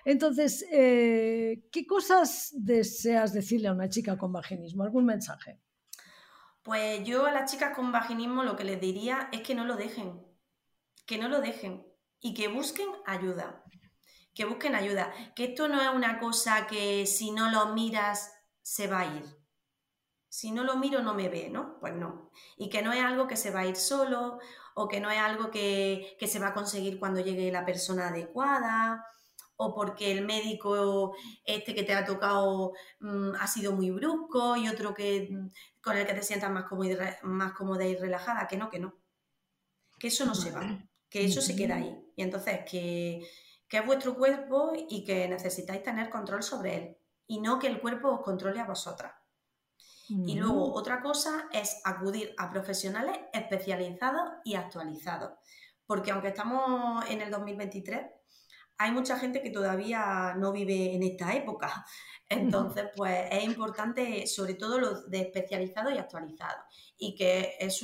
Entonces, 0.04 0.66
eh, 0.70 1.64
¿qué 1.72 1.86
cosas 1.86 2.52
deseas 2.54 3.32
decirle 3.32 3.68
a 3.68 3.72
una 3.72 3.88
chica 3.88 4.18
con 4.18 4.32
vaginismo? 4.32 4.82
¿Algún 4.82 5.06
mensaje? 5.06 5.58
Pues 6.62 7.02
yo 7.04 7.24
a 7.24 7.32
las 7.32 7.50
chicas 7.50 7.74
con 7.74 7.90
vaginismo 7.90 8.44
lo 8.44 8.54
que 8.54 8.64
les 8.64 8.80
diría 8.80 9.30
es 9.32 9.40
que 9.40 9.54
no 9.54 9.64
lo 9.64 9.76
dejen, 9.76 10.22
que 11.06 11.16
no 11.16 11.28
lo 11.28 11.40
dejen 11.40 11.86
y 12.20 12.34
que 12.34 12.48
busquen 12.48 12.88
ayuda, 13.06 13.64
que 14.34 14.44
busquen 14.44 14.74
ayuda, 14.74 15.10
que 15.34 15.44
esto 15.44 15.68
no 15.68 15.80
es 15.80 15.88
una 15.88 16.18
cosa 16.18 16.66
que 16.66 17.06
si 17.06 17.30
no 17.30 17.50
lo 17.50 17.72
miras 17.72 18.30
se 18.60 18.88
va 18.88 19.00
a 19.00 19.16
ir. 19.16 19.39
Si 20.30 20.52
no 20.52 20.62
lo 20.62 20.76
miro 20.76 21.02
no 21.02 21.12
me 21.12 21.28
ve, 21.28 21.50
¿no? 21.50 21.78
Pues 21.80 21.92
no. 21.92 22.30
Y 22.56 22.70
que 22.70 22.82
no 22.82 22.92
es 22.92 23.02
algo 23.02 23.26
que 23.26 23.36
se 23.36 23.50
va 23.50 23.60
a 23.60 23.66
ir 23.66 23.74
solo 23.74 24.38
o 24.74 24.86
que 24.86 25.00
no 25.00 25.10
es 25.10 25.18
algo 25.18 25.50
que, 25.50 26.16
se 26.20 26.38
va 26.38 26.48
a 26.48 26.54
conseguir 26.54 27.00
cuando 27.00 27.20
llegue 27.20 27.50
la 27.50 27.66
persona 27.66 28.08
adecuada 28.08 29.04
o 29.56 29.74
porque 29.74 30.12
el 30.12 30.24
médico 30.24 31.16
este 31.44 31.74
que 31.74 31.82
te 31.82 31.94
ha 31.94 32.04
tocado 32.06 32.72
mm, 33.00 33.32
ha 33.40 33.46
sido 33.48 33.72
muy 33.72 33.90
brusco 33.90 34.56
y 34.56 34.68
otro 34.68 34.94
que 34.94 35.28
mm, 35.30 35.50
con 35.82 35.96
el 35.96 36.06
que 36.06 36.14
te 36.14 36.22
sientas 36.22 36.50
más 36.50 36.64
cómoda, 36.66 37.18
más 37.22 37.52
cómoda 37.52 37.84
y 37.84 37.96
relajada, 37.96 38.46
que 38.46 38.56
no, 38.56 38.70
que 38.70 38.78
no. 38.78 38.94
Que 39.98 40.06
eso 40.06 40.24
no 40.24 40.36
se 40.36 40.52
va, 40.52 40.62
que 41.10 41.24
eso 41.24 41.42
se 41.42 41.56
queda 41.56 41.76
ahí. 41.76 42.00
Y 42.14 42.22
entonces 42.22 42.60
que, 42.70 43.28
que 43.68 43.78
es 43.78 43.84
vuestro 43.84 44.14
cuerpo 44.14 44.72
y 44.88 45.04
que 45.04 45.26
necesitáis 45.28 45.82
tener 45.82 46.08
control 46.08 46.44
sobre 46.44 46.76
él 46.76 46.96
y 47.26 47.40
no 47.40 47.58
que 47.58 47.66
el 47.66 47.80
cuerpo 47.80 48.10
os 48.10 48.20
controle 48.20 48.60
a 48.60 48.64
vosotras. 48.64 49.19
Y 50.10 50.34
luego 50.34 50.72
otra 50.74 51.00
cosa 51.00 51.48
es 51.52 51.80
acudir 51.84 52.34
a 52.36 52.50
profesionales 52.50 53.16
especializados 53.32 54.28
y 54.44 54.54
actualizados. 54.54 55.32
Porque 55.86 56.10
aunque 56.10 56.28
estamos 56.28 57.08
en 57.08 57.20
el 57.20 57.30
2023, 57.30 58.06
hay 58.78 58.90
mucha 58.90 59.18
gente 59.18 59.40
que 59.40 59.50
todavía 59.50 60.34
no 60.36 60.52
vive 60.52 60.94
en 60.94 61.04
esta 61.04 61.32
época. 61.34 61.84
Entonces, 62.28 62.86
pues 62.96 63.28
es 63.30 63.44
importante, 63.44 64.26
sobre 64.26 64.54
todo 64.54 64.80
los 64.80 65.08
de 65.10 65.20
especializados 65.20 65.92
y 65.92 65.98
actualizados. 65.98 66.64
Y 66.96 67.14
que 67.14 67.56
es, 67.60 67.80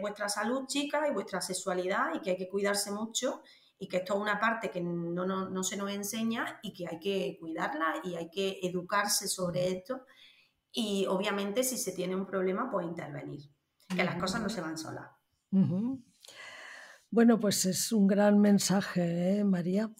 vuestra 0.00 0.28
salud, 0.28 0.66
chicas, 0.66 1.08
y 1.08 1.12
vuestra 1.12 1.40
sexualidad, 1.40 2.14
y 2.14 2.20
que 2.20 2.30
hay 2.30 2.36
que 2.36 2.48
cuidarse 2.48 2.90
mucho, 2.90 3.42
y 3.78 3.88
que 3.88 3.98
esto 3.98 4.14
es 4.14 4.20
una 4.20 4.38
parte 4.38 4.70
que 4.70 4.82
no, 4.82 5.24
no 5.24 5.62
se 5.62 5.78
nos 5.78 5.90
enseña 5.90 6.60
y 6.62 6.74
que 6.74 6.86
hay 6.86 6.98
que 6.98 7.38
cuidarla 7.40 7.94
y 8.04 8.14
hay 8.14 8.28
que 8.28 8.58
educarse 8.62 9.26
sobre 9.26 9.70
esto 9.70 10.04
y 10.72 11.06
obviamente 11.06 11.64
si 11.64 11.76
se 11.76 11.92
tiene 11.92 12.14
un 12.14 12.26
problema, 12.26 12.70
pues 12.70 12.86
intervenir, 12.86 13.42
que 13.88 14.04
las 14.04 14.16
cosas 14.16 14.40
no 14.40 14.48
se 14.48 14.60
van 14.60 14.78
solas. 14.78 15.08
Bueno, 17.10 17.40
pues 17.40 17.64
es 17.64 17.90
un 17.92 18.06
gran 18.06 18.38
mensaje, 18.38 19.38
¿eh, 19.38 19.44
María. 19.44 19.90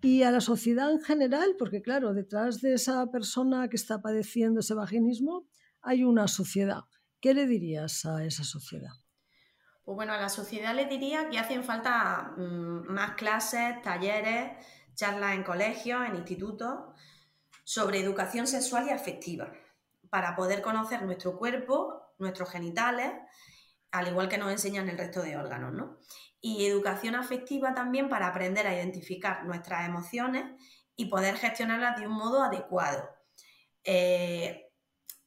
Y 0.00 0.22
a 0.22 0.30
la 0.30 0.40
sociedad 0.40 0.90
en 0.90 1.00
general, 1.02 1.56
porque 1.58 1.82
claro, 1.82 2.14
detrás 2.14 2.60
de 2.60 2.74
esa 2.74 3.10
persona 3.10 3.68
que 3.68 3.76
está 3.76 4.00
padeciendo 4.00 4.60
ese 4.60 4.74
vaginismo 4.74 5.46
hay 5.82 6.04
una 6.04 6.28
sociedad. 6.28 6.84
¿Qué 7.20 7.34
le 7.34 7.46
dirías 7.46 8.06
a 8.06 8.24
esa 8.24 8.44
sociedad? 8.44 8.92
Pues 9.82 9.96
bueno, 9.96 10.12
a 10.12 10.20
la 10.20 10.28
sociedad 10.28 10.74
le 10.74 10.86
diría 10.86 11.28
que 11.28 11.38
hacen 11.38 11.64
falta 11.64 12.34
mm, 12.36 12.92
más 12.92 13.16
clases, 13.16 13.82
talleres, 13.82 14.52
charlas 14.94 15.34
en 15.34 15.42
colegios, 15.42 16.06
en 16.06 16.16
institutos, 16.16 16.78
sobre 17.64 18.00
educación 18.00 18.46
sexual 18.46 18.86
y 18.86 18.90
afectiva 18.90 19.52
para 20.10 20.36
poder 20.36 20.60
conocer 20.60 21.02
nuestro 21.02 21.38
cuerpo, 21.38 22.14
nuestros 22.18 22.50
genitales, 22.50 23.12
al 23.92 24.08
igual 24.08 24.28
que 24.28 24.38
nos 24.38 24.50
enseñan 24.50 24.88
el 24.88 24.98
resto 24.98 25.22
de 25.22 25.36
órganos, 25.36 25.72
¿no? 25.72 25.98
Y 26.40 26.66
educación 26.66 27.14
afectiva 27.14 27.74
también 27.74 28.08
para 28.08 28.28
aprender 28.28 28.66
a 28.66 28.74
identificar 28.74 29.44
nuestras 29.44 29.86
emociones 29.86 30.44
y 30.96 31.06
poder 31.06 31.36
gestionarlas 31.36 31.98
de 31.98 32.06
un 32.06 32.12
modo 32.12 32.42
adecuado. 32.42 33.08
Eh, 33.84 34.66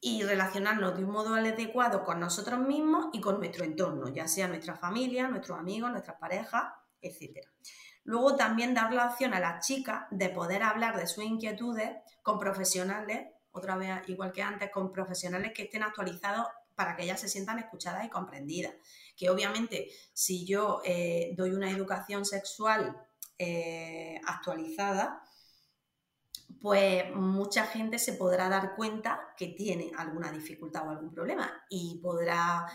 y 0.05 0.21
relacionarnos 0.21 0.97
de 0.97 1.05
un 1.05 1.11
modo 1.11 1.33
adecuado 1.33 2.03
con 2.03 2.19
nosotros 2.19 2.59
mismos 2.59 3.07
y 3.13 3.21
con 3.21 3.39
nuestro 3.39 3.63
entorno, 3.63 4.09
ya 4.09 4.27
sea 4.27 4.49
nuestra 4.49 4.75
familia, 4.75 5.29
nuestros 5.29 5.57
amigos, 5.57 5.91
nuestras 5.91 6.17
parejas, 6.19 6.65
etc. 7.01 7.39
Luego 8.03 8.35
también 8.35 8.73
dar 8.73 8.91
la 8.91 9.07
opción 9.07 9.33
a 9.33 9.39
las 9.39 9.65
chicas 9.65 10.03
de 10.11 10.27
poder 10.27 10.61
hablar 10.61 10.97
de 10.97 11.07
sus 11.07 11.23
inquietudes 11.23 11.89
con 12.21 12.37
profesionales 12.37 13.29
otra 13.53 13.77
vez, 13.77 13.89
igual 14.07 14.31
que 14.31 14.41
antes, 14.41 14.69
con 14.71 14.91
profesionales 14.91 15.53
que 15.53 15.63
estén 15.63 15.83
actualizados 15.83 16.47
para 16.75 16.95
que 16.95 17.03
ellas 17.03 17.21
se 17.21 17.29
sientan 17.29 17.59
escuchadas 17.59 18.05
y 18.05 18.09
comprendidas. 18.09 18.73
Que 19.15 19.29
obviamente, 19.29 19.89
si 20.11 20.45
yo 20.45 20.81
eh, 20.83 21.33
doy 21.37 21.51
una 21.51 21.69
educación 21.69 22.25
sexual 22.25 22.97
eh, 23.37 24.19
actualizada, 24.25 25.23
pues 26.61 27.13
mucha 27.15 27.65
gente 27.65 27.99
se 27.99 28.13
podrá 28.13 28.49
dar 28.49 28.75
cuenta 28.75 29.33
que 29.37 29.47
tiene 29.47 29.91
alguna 29.97 30.31
dificultad 30.31 30.87
o 30.87 30.91
algún 30.91 31.11
problema 31.11 31.51
y 31.69 31.99
podrá 32.01 32.65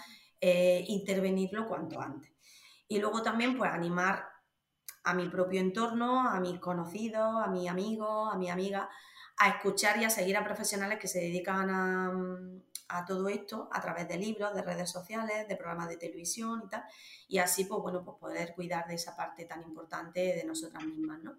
eh, 0.41 0.85
intervenirlo 0.89 1.67
cuanto 1.67 2.01
antes. 2.01 2.31
Y 2.87 3.01
luego 3.01 3.23
también, 3.23 3.57
pues 3.57 3.71
animar 3.71 4.29
a 5.05 5.15
mi 5.15 5.29
propio 5.29 5.61
entorno, 5.61 6.29
a 6.29 6.39
mis 6.39 6.61
conocidos, 6.61 7.43
a 7.43 7.49
mis 7.49 7.69
amigos, 7.69 8.33
a 8.33 8.37
mi 8.37 8.51
amiga, 8.51 8.89
a 9.39 9.49
escuchar 9.51 10.01
y 10.01 10.05
a 10.05 10.11
seguir 10.11 10.37
a 10.37 10.45
profesionales 10.45 10.99
que 10.99 11.09
se 11.09 11.21
dedican 11.21 11.71
a, 11.71 13.05
todo 13.07 13.29
esto 13.29 13.69
a 13.71 13.81
través 13.83 14.09
de 14.09 14.17
libros, 14.17 14.55
de 14.55 14.63
redes 14.63 14.91
sociales, 14.91 15.47
de 15.47 15.57
programas 15.57 15.91
de 15.91 15.99
televisión 15.99 16.63
y 16.65 16.69
tal, 16.69 16.83
y 17.29 17.39
así 17.39 17.65
pues 17.65 17.83
bueno, 17.83 18.03
pues 18.03 18.17
poder 18.19 18.55
cuidar 18.55 18.87
de 18.89 18.95
esa 18.95 19.15
parte 19.15 19.45
tan 19.45 19.63
importante 19.63 20.21
de 20.21 20.45
nosotras 20.45 20.85
mismas, 20.85 21.23
¿no? 21.23 21.37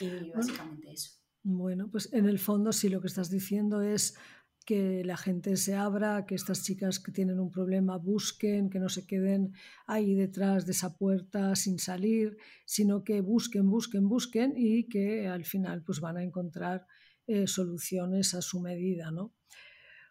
Y 0.00 0.30
básicamente 0.30 0.92
eso. 0.92 1.12
Bueno, 1.42 1.88
pues 1.90 2.12
en 2.12 2.26
el 2.26 2.38
fondo 2.38 2.72
sí 2.72 2.88
lo 2.88 3.00
que 3.00 3.06
estás 3.06 3.30
diciendo 3.30 3.82
es 3.82 4.16
que 4.64 5.04
la 5.04 5.16
gente 5.16 5.56
se 5.56 5.74
abra, 5.74 6.24
que 6.26 6.34
estas 6.34 6.62
chicas 6.62 6.98
que 6.98 7.12
tienen 7.12 7.38
un 7.38 7.50
problema 7.50 7.98
busquen, 7.98 8.70
que 8.70 8.78
no 8.78 8.88
se 8.88 9.06
queden 9.06 9.52
ahí 9.86 10.14
detrás 10.14 10.64
de 10.66 10.72
esa 10.72 10.96
puerta 10.96 11.54
sin 11.54 11.78
salir, 11.78 12.36
sino 12.64 13.04
que 13.04 13.20
busquen, 13.20 13.68
busquen, 13.70 14.08
busquen 14.08 14.54
y 14.56 14.88
que 14.88 15.26
al 15.28 15.44
final 15.44 15.82
pues 15.82 16.00
van 16.00 16.16
a 16.16 16.22
encontrar 16.22 16.86
eh, 17.26 17.46
soluciones 17.46 18.34
a 18.34 18.42
su 18.42 18.60
medida, 18.60 19.10
¿no? 19.10 19.34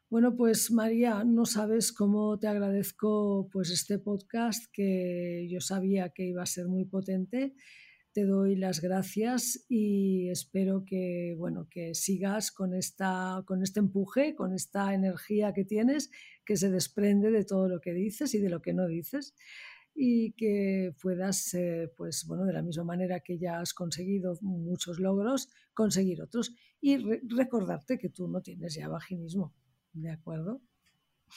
Bueno, 0.09 0.35
pues 0.35 0.69
María, 0.69 1.23
no 1.23 1.45
sabes 1.45 1.91
cómo 1.91 2.37
te 2.37 2.47
agradezco 2.47 3.49
pues 3.51 3.71
este 3.71 3.97
podcast 3.97 4.65
que 4.71 5.47
yo 5.49 5.59
sabía 5.59 6.09
que 6.09 6.23
iba 6.27 6.43
a 6.43 6.45
ser 6.45 6.67
muy 6.67 6.85
potente 6.85 7.55
te 8.13 8.25
doy 8.25 8.55
las 8.55 8.79
gracias 8.79 9.65
y 9.67 10.29
espero 10.29 10.85
que, 10.85 11.35
bueno, 11.37 11.67
que 11.69 11.95
sigas 11.95 12.51
con, 12.51 12.73
esta, 12.75 13.43
con 13.45 13.63
este 13.63 13.79
empuje, 13.79 14.35
con 14.35 14.53
esta 14.53 14.93
energía 14.93 15.51
que 15.51 15.65
tienes, 15.65 16.11
que 16.45 16.55
se 16.55 16.69
desprende 16.69 17.31
de 17.31 17.43
todo 17.43 17.67
lo 17.67 17.81
que 17.81 17.93
dices 17.93 18.33
y 18.35 18.39
de 18.39 18.49
lo 18.49 18.61
que 18.61 18.73
no 18.73 18.87
dices 18.87 19.33
y 19.95 20.33
que 20.33 20.95
puedas, 21.01 21.53
eh, 21.53 21.91
pues 21.97 22.25
bueno, 22.27 22.45
de 22.45 22.53
la 22.53 22.61
misma 22.61 22.83
manera 22.83 23.19
que 23.19 23.37
ya 23.37 23.59
has 23.59 23.73
conseguido 23.73 24.37
muchos 24.41 24.99
logros, 24.99 25.49
conseguir 25.73 26.21
otros 26.21 26.55
y 26.81 26.97
recordarte 27.27 27.97
que 27.97 28.09
tú 28.09 28.27
no 28.27 28.41
tienes 28.41 28.75
ya 28.75 28.87
vaginismo, 28.87 29.53
¿de 29.93 30.11
acuerdo? 30.11 30.61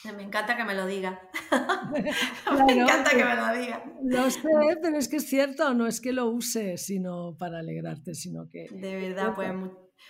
Me 0.03 0.23
encanta 0.23 0.55
que 0.55 0.63
me 0.63 0.75
lo 0.75 0.85
diga. 0.85 1.19
me 2.67 2.73
encanta 2.73 3.09
que 3.11 3.23
me 3.23 3.35
lo 3.35 3.53
diga. 3.53 3.83
Lo 4.03 4.29
sé, 4.29 4.41
pero 4.81 4.97
es 4.97 5.07
que 5.07 5.17
es 5.17 5.27
cierto, 5.27 5.73
no 5.73 5.87
es 5.87 5.99
que 6.01 6.13
lo 6.13 6.27
use, 6.27 6.77
sino 6.77 7.35
para 7.37 7.59
alegrarte, 7.59 8.13
sino 8.13 8.47
que... 8.49 8.67
De 8.71 8.95
verdad, 8.95 9.33
pues 9.35 9.51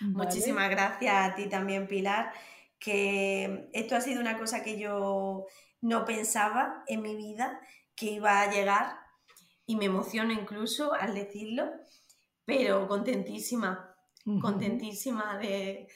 muchísimas 0.00 0.68
gracias 0.70 1.32
a 1.32 1.34
ti 1.34 1.48
también, 1.48 1.88
Pilar, 1.88 2.32
que 2.78 3.70
esto 3.72 3.96
ha 3.96 4.00
sido 4.00 4.20
una 4.20 4.38
cosa 4.38 4.62
que 4.62 4.78
yo 4.78 5.46
no 5.80 6.04
pensaba 6.04 6.84
en 6.86 7.02
mi 7.02 7.16
vida 7.16 7.60
que 7.94 8.12
iba 8.12 8.42
a 8.42 8.50
llegar 8.50 8.96
y 9.66 9.76
me 9.76 9.86
emociono 9.86 10.32
incluso 10.32 10.92
al 10.92 11.14
decirlo, 11.14 11.70
pero 12.44 12.86
contentísima, 12.88 13.94
contentísima 14.40 15.38
de 15.38 15.88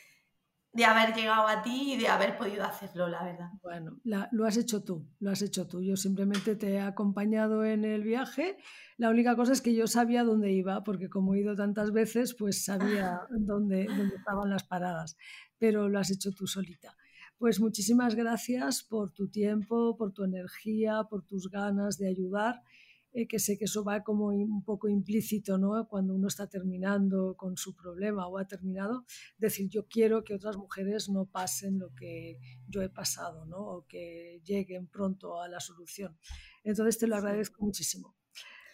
de 0.73 0.85
haber 0.87 1.15
llegado 1.15 1.47
a 1.47 1.63
ti 1.63 1.93
y 1.93 1.99
de 1.99 2.09
haber 2.09 2.37
podido 2.37 2.65
hacerlo, 2.65 3.07
la 3.09 3.23
verdad. 3.23 3.51
Bueno, 3.63 4.01
lo 4.05 4.47
has 4.47 4.57
hecho 4.57 4.83
tú, 4.83 5.07
lo 5.21 5.31
has 5.31 5.43
hecho 5.43 5.67
tú. 5.69 5.83
Yo 5.83 5.97
simplemente 5.97 6.57
te 6.57 6.73
he 6.73 6.81
acompañado 6.81 7.65
en 7.65 7.85
el 7.85 8.03
viaje. 8.03 8.57
La 8.97 9.11
única 9.11 9.37
cosa 9.37 9.53
es 9.53 9.61
que 9.61 9.75
yo 9.75 9.87
sabía 9.87 10.25
dónde 10.25 10.51
iba, 10.53 10.83
porque 10.83 11.11
como 11.11 11.35
he 11.35 11.41
ido 11.41 11.55
tantas 11.55 11.93
veces, 11.93 12.35
pues 12.35 12.65
sabía 12.65 13.21
dónde, 13.31 13.85
dónde 13.85 14.17
estaban 14.17 14.49
las 14.49 14.65
paradas, 14.65 15.17
pero 15.59 15.89
lo 15.91 15.99
has 15.99 16.11
hecho 16.11 16.33
tú 16.33 16.47
solita. 16.47 16.97
Pues 17.37 17.61
muchísimas 17.61 18.15
gracias 18.15 18.83
por 18.83 19.11
tu 19.11 19.29
tiempo, 19.29 19.97
por 19.97 20.13
tu 20.13 20.25
energía, 20.25 21.03
por 21.11 21.23
tus 21.25 21.51
ganas 21.51 21.99
de 21.99 22.09
ayudar 22.09 22.63
eh, 23.13 23.27
que 23.29 23.39
sé 23.39 23.59
que 23.59 23.67
eso 23.67 23.85
va 23.85 24.03
como 24.03 24.29
un 24.29 24.65
poco 24.65 24.89
implícito, 24.89 25.59
¿no? 25.59 25.87
Cuando 25.89 26.15
uno 26.15 26.29
está 26.29 26.49
terminando 26.49 27.37
con 27.37 27.57
su 27.57 27.75
problema 27.75 28.27
o 28.27 28.39
ha 28.39 28.47
terminado, 28.47 29.05
decir 29.39 29.69
yo 29.69 29.87
quiero 29.87 30.25
que 30.25 30.35
otras 30.35 30.57
mujeres 30.57 31.09
no 31.09 31.27
pasen 31.27 31.79
lo 31.79 31.95
que 31.95 32.39
yo 32.69 32.83
he 32.83 32.89
pasado, 32.89 33.45
¿no? 33.45 33.59
O 33.59 33.87
que 33.87 34.41
lleguen 34.45 34.87
pronto 34.87 35.41
a 35.41 35.49
la 35.49 35.61
solución. 35.61 36.17
Entonces 36.65 36.99
te 36.99 37.07
lo 37.07 37.17
agradezco 37.17 37.63
muchísimo. 37.65 38.17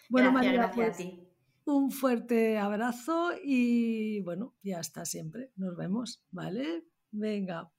Bueno, 0.09 0.31
María, 0.31 0.53
gracias 0.53 0.89
a 0.89 0.97
pues, 0.97 0.97
ti. 0.97 1.29
Un 1.65 1.91
fuerte 1.91 2.57
abrazo 2.57 3.31
y 3.43 4.21
bueno, 4.21 4.55
ya 4.63 4.79
está 4.79 5.05
siempre. 5.05 5.51
Nos 5.55 5.75
vemos, 5.75 6.23
¿vale? 6.31 6.85
Venga. 7.11 7.71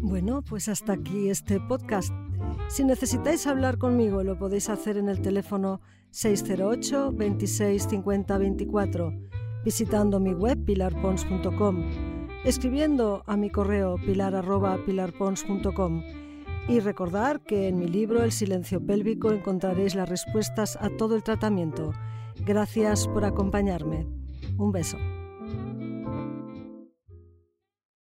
Bueno, 0.00 0.42
pues 0.42 0.68
hasta 0.68 0.92
aquí 0.94 1.30
este 1.30 1.60
podcast. 1.60 2.12
Si 2.68 2.84
necesitáis 2.84 3.46
hablar 3.46 3.78
conmigo, 3.78 4.22
lo 4.22 4.38
podéis 4.38 4.68
hacer 4.68 4.96
en 4.96 5.08
el 5.08 5.20
teléfono 5.20 5.80
608 6.10 7.12
26 7.12 7.86
50 7.88 8.38
24, 8.38 9.12
visitando 9.64 10.20
mi 10.20 10.32
web 10.32 10.64
pilarpons.com. 10.64 11.84
escribiendo 12.44 13.22
a 13.26 13.36
mi 13.36 13.50
correo 13.50 13.96
pilar.pilarpons.com 14.04 16.02
y 16.68 16.80
recordar 16.80 17.40
que 17.40 17.68
en 17.68 17.78
mi 17.78 17.86
libro 17.86 18.22
El 18.22 18.32
silencio 18.32 18.84
pélvico 18.84 19.30
encontraréis 19.30 19.94
las 19.94 20.08
respuestas 20.08 20.76
a 20.80 20.90
todo 20.90 21.14
el 21.14 21.22
tratamiento. 21.22 21.92
Gracias 22.44 23.06
por 23.08 23.24
acompañarme. 23.24 24.06
Un 24.58 24.72
beso. 24.72 24.98